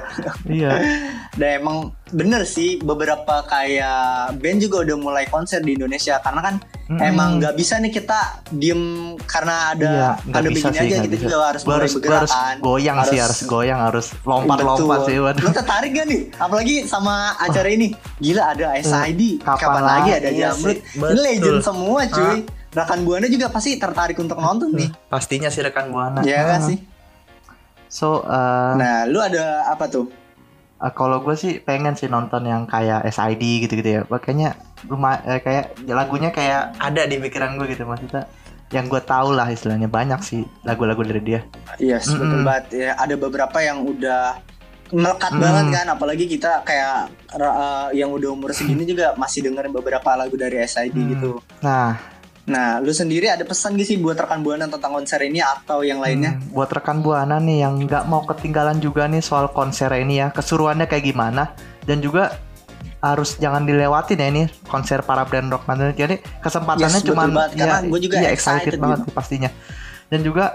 iya 0.47 0.71
Dan 1.31 1.63
emang 1.63 1.77
bener 2.09 2.43
sih 2.43 2.75
beberapa 2.77 3.39
kayak 3.45 4.35
band 4.35 4.59
juga 4.59 4.83
udah 4.83 4.97
mulai 4.97 5.23
konser 5.25 5.59
di 5.59 5.73
Indonesia 5.73 6.19
karena 6.19 6.41
kan 6.41 6.55
Mm-mm. 6.85 6.99
emang 6.99 7.39
nggak 7.39 7.55
bisa 7.55 7.77
nih 7.77 7.87
kita 7.89 8.19
diem 8.51 8.83
karena 9.23 9.71
ada 9.71 9.87
Iya, 9.87 10.09
ada 10.29 10.43
begini 10.45 10.59
sih, 10.75 10.83
aja 10.83 10.97
kita 10.99 11.07
bisa. 11.09 11.23
juga 11.23 11.37
harus 11.45 11.61
Gua 11.61 11.73
harus, 11.73 11.87
gua 11.89 11.95
bergerak 11.95 12.19
harus 12.19 12.33
kan. 12.33 12.55
goyang 12.59 12.97
sih 13.05 13.17
harus 13.17 13.39
goyang 13.45 13.79
harus 13.81 14.05
lompat-lompat 14.21 14.99
sih 15.01 15.17
waduh 15.17 15.39
Lu 15.39 15.51
tertarik 15.51 15.89
gak 15.93 16.05
nih? 16.05 16.21
Apalagi 16.35 16.75
sama 16.83 17.13
acara 17.37 17.69
ini. 17.69 17.87
Gila 18.17 18.43
ada 18.49 18.67
SID. 18.75 19.21
kapan 19.39 19.55
Kapan, 19.57 19.83
lagi 19.85 20.09
ada 20.13 20.29
Iya 20.29 20.51
Jamrut. 20.51 20.75
sih, 20.75 20.99
Ini 20.99 21.15
legend 21.17 21.59
semua 21.61 21.99
cuy. 22.05 22.37
Rekan 22.71 22.99
Buana 23.01 23.27
juga 23.27 23.47
pasti 23.47 23.75
tertarik 23.75 24.15
untuk 24.15 24.35
nonton 24.37 24.71
nih. 24.71 24.91
pastinya 25.05 25.47
sih 25.47 25.59
rekan 25.59 25.87
buana 25.87 26.19
Iya 26.21 26.43
kan 26.45 26.59
Ah. 26.59 26.67
sih? 26.67 26.77
So 27.91 28.23
uh, 28.23 28.73
Nah, 28.73 29.03
lu 29.03 29.19
ada 29.19 29.67
apa 29.67 29.85
tuh? 29.85 30.07
uh, 30.77 30.89
kalau 30.89 31.19
gue 31.19 31.35
sih 31.35 31.59
pengen 31.59 31.93
sih 31.93 32.07
nonton 32.07 32.41
yang 32.43 32.63
kayak 32.65 33.03
SID 33.05 33.43
gitu-gitu 33.61 33.89
ya 33.91 34.01
makanya 34.07 34.55
rumah 34.83 35.19
eh, 35.21 35.37
kayak 35.37 35.77
lagunya 35.85 36.31
kayak 36.31 36.73
ada 36.79 37.03
di 37.03 37.19
pikiran 37.19 37.53
gue 37.53 37.67
gitu 37.69 37.83
maksudnya 37.83 38.25
yang 38.71 38.87
gue 38.87 38.97
tahu 38.97 39.35
lah 39.35 39.45
istilahnya 39.45 39.85
banyak 39.85 40.17
sih 40.21 40.41
lagu-lagu 40.63 41.03
dari 41.03 41.19
dia 41.19 41.43
Yes, 41.77 42.07
Mm-mm. 42.07 42.17
betul 42.17 42.39
banget. 42.41 42.65
Ya, 42.71 42.91
ada 42.95 43.13
beberapa 43.13 43.57
yang 43.59 43.83
udah 43.83 44.39
melekat 44.89 45.31
Mm. 45.31 45.39
banget 45.39 45.65
kan 45.71 45.85
apalagi 45.89 46.25
kita 46.25 46.63
kayak 46.63 47.11
eh, 47.31 47.87
yang 47.93 48.09
udah 48.09 48.29
umur 48.29 48.51
segini 48.51 48.87
juga 48.91 49.11
masih 49.13 49.43
dengerin 49.43 49.71
beberapa 49.71 50.15
lagu 50.15 50.33
dari 50.33 50.59
SID 50.61 50.91
Hmm. 50.93 51.09
gitu. 51.11 51.31
nah 51.59 51.99
Nah, 52.49 52.81
lu 52.81 52.89
sendiri 52.89 53.29
ada 53.29 53.45
pesan 53.45 53.77
gak 53.77 53.85
sih 53.85 54.01
buat 54.01 54.17
rekan 54.17 54.41
Buana 54.41 54.65
tentang 54.65 54.97
konser 54.97 55.21
ini 55.21 55.45
atau 55.45 55.85
yang 55.85 56.01
lainnya? 56.01 56.41
Hmm, 56.41 56.57
buat 56.57 56.73
rekan 56.73 57.05
buana 57.05 57.37
nih 57.37 57.61
yang 57.61 57.77
nggak 57.85 58.09
mau 58.09 58.25
ketinggalan 58.25 58.81
juga 58.81 59.05
nih 59.05 59.21
soal 59.21 59.53
konser 59.53 59.93
ini 59.93 60.25
ya 60.25 60.33
keseruannya 60.33 60.89
kayak 60.89 61.05
gimana 61.13 61.53
dan 61.85 62.01
juga 62.01 62.41
harus 63.01 63.37
jangan 63.41 63.65
dilewatin 63.65 64.21
ya 64.21 64.27
ini 64.29 64.43
konser 64.69 65.01
para 65.01 65.25
band 65.25 65.49
rock 65.49 65.65
mantan 65.65 65.93
jadi 65.97 66.21
kesempatannya 66.41 67.01
Yes, 67.01 67.17
banget, 67.17 67.49
karena 67.57 67.77
gue 67.89 67.99
juga 67.99 68.15
iya, 68.21 68.29
excited 68.29 68.77
banget 68.77 69.01
gitu. 69.01 69.07
sih 69.09 69.13
pastinya 69.17 69.49
dan 70.13 70.19
juga 70.21 70.45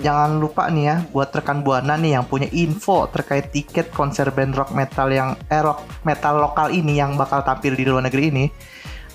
jangan 0.00 0.40
lupa 0.40 0.72
nih 0.72 0.84
ya 0.88 0.96
buat 1.12 1.28
rekan 1.30 1.60
buana 1.60 1.94
nih 2.00 2.16
yang 2.18 2.24
punya 2.24 2.48
info 2.56 3.06
terkait 3.12 3.52
tiket 3.52 3.92
konser 3.92 4.32
band 4.32 4.56
rock 4.56 4.72
metal 4.72 5.12
yang 5.12 5.36
eh, 5.52 5.60
rock 5.60 5.84
metal 6.08 6.40
lokal 6.40 6.72
ini 6.72 6.98
yang 6.98 7.20
bakal 7.20 7.44
tampil 7.44 7.76
di 7.76 7.84
luar 7.84 8.08
negeri 8.08 8.32
ini 8.32 8.44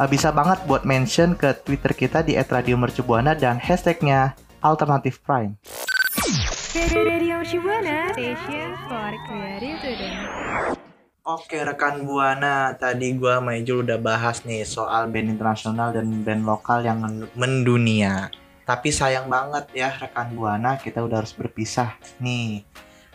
bisa 0.08 0.32
banget 0.32 0.64
buat 0.64 0.88
mention 0.88 1.36
ke 1.36 1.52
Twitter 1.68 1.92
kita 1.92 2.24
di 2.24 2.40
@radiomercubuana 2.40 3.36
dan 3.36 3.60
hashtagnya 3.60 4.32
Alternative 4.64 5.20
Prime. 5.20 5.60
Oke 11.28 11.58
rekan 11.62 12.08
Buana, 12.08 12.80
tadi 12.80 13.12
gua 13.20 13.44
sama 13.44 13.60
Ijul 13.60 13.84
udah 13.84 14.00
bahas 14.00 14.48
nih 14.48 14.64
soal 14.64 15.12
band 15.12 15.36
internasional 15.36 15.92
dan 15.92 16.08
band 16.24 16.48
lokal 16.48 16.80
yang 16.80 17.04
men- 17.04 17.28
mendunia. 17.36 18.32
Tapi 18.64 18.96
sayang 18.96 19.28
banget 19.28 19.68
ya 19.76 19.92
rekan 20.00 20.32
Buana, 20.32 20.80
kita 20.80 21.04
udah 21.04 21.20
harus 21.20 21.36
berpisah 21.36 22.00
nih. 22.24 22.64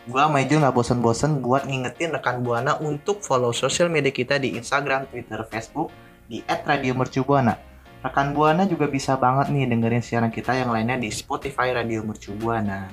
Gua 0.05 0.29
sama 0.29 0.45
Ijul 0.45 0.61
nggak 0.61 0.75
bosen-bosen 0.77 1.41
buat 1.41 1.65
ngingetin 1.65 2.13
rekan 2.13 2.45
Buana 2.45 2.77
untuk 2.77 3.25
follow 3.25 3.49
sosial 3.49 3.89
media 3.89 4.13
kita 4.13 4.37
di 4.37 4.53
Instagram, 4.53 5.09
Twitter, 5.09 5.41
Facebook 5.49 5.89
di 6.25 6.41
@radiomercubuana. 6.45 7.53
Rekan 8.05 8.37
Buana 8.37 8.69
juga 8.69 8.85
bisa 8.85 9.17
banget 9.17 9.49
nih 9.49 9.65
dengerin 9.65 10.03
siaran 10.05 10.29
kita 10.29 10.53
yang 10.53 10.69
lainnya 10.69 11.01
di 11.01 11.09
Spotify 11.09 11.73
Radio 11.73 12.05
Mercubuana. 12.05 12.85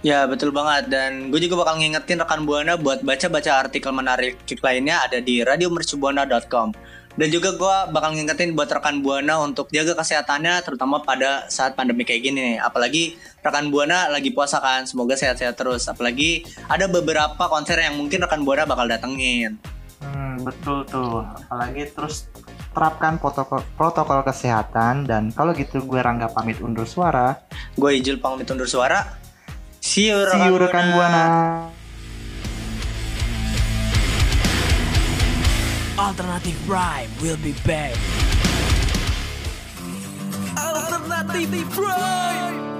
Ya 0.00 0.24
betul 0.24 0.52
banget 0.52 0.88
dan 0.92 1.32
gue 1.32 1.40
juga 1.40 1.64
bakal 1.64 1.80
ngingetin 1.80 2.20
rekan 2.20 2.44
Buana 2.48 2.76
buat 2.76 3.04
baca-baca 3.04 3.68
artikel 3.68 3.92
menarik 3.92 4.40
lainnya 4.60 5.00
ada 5.00 5.20
di 5.20 5.40
radiomercubuana.com 5.40 6.76
dan 7.14 7.28
juga 7.32 7.56
gue 7.56 7.76
bakal 7.88 8.12
ngingetin 8.12 8.52
buat 8.52 8.68
rekan 8.68 9.00
Buana 9.00 9.40
untuk 9.40 9.72
jaga 9.72 9.96
kesehatannya 9.96 10.60
terutama 10.60 11.00
pada 11.00 11.48
saat 11.48 11.72
pandemi 11.72 12.04
kayak 12.04 12.20
gini 12.20 12.36
nih 12.36 12.56
apalagi 12.60 13.16
rekan 13.40 13.72
Buana 13.72 14.12
lagi 14.12 14.28
puasa 14.28 14.60
kan 14.60 14.84
semoga 14.84 15.16
sehat-sehat 15.16 15.56
terus 15.56 15.88
apalagi 15.88 16.44
ada 16.68 16.84
beberapa 16.84 17.48
konser 17.48 17.80
yang 17.80 17.96
mungkin 17.96 18.20
rekan 18.28 18.44
Buana 18.44 18.68
bakal 18.68 18.84
datengin 18.84 19.56
Hmm, 20.04 20.36
betul 20.44 20.84
tuh. 20.84 21.24
Apalagi 21.24 21.88
terus 21.96 22.28
terapkan 22.74 23.22
protokol, 23.22 23.62
protokol 23.78 24.26
kesehatan 24.26 25.06
dan 25.06 25.30
kalau 25.30 25.54
gitu 25.54 25.80
gue 25.86 26.00
Rangga 26.02 26.26
pamit 26.28 26.58
undur 26.58 26.84
suara. 26.84 27.46
gue 27.78 27.90
Ijul 28.02 28.18
pamit 28.18 28.50
undur 28.50 28.66
suara 28.66 29.14
see 29.78 30.10
you 30.10 30.18
See 30.26 30.42
you 30.42 30.58
rekan 30.58 30.92
Buana. 30.92 31.24
Alternative 35.94 36.58
Prime 36.66 37.10
will 37.22 37.38
be 37.38 37.54
back. 37.62 37.94
Alternative 40.58 41.70
Prime 41.70 42.73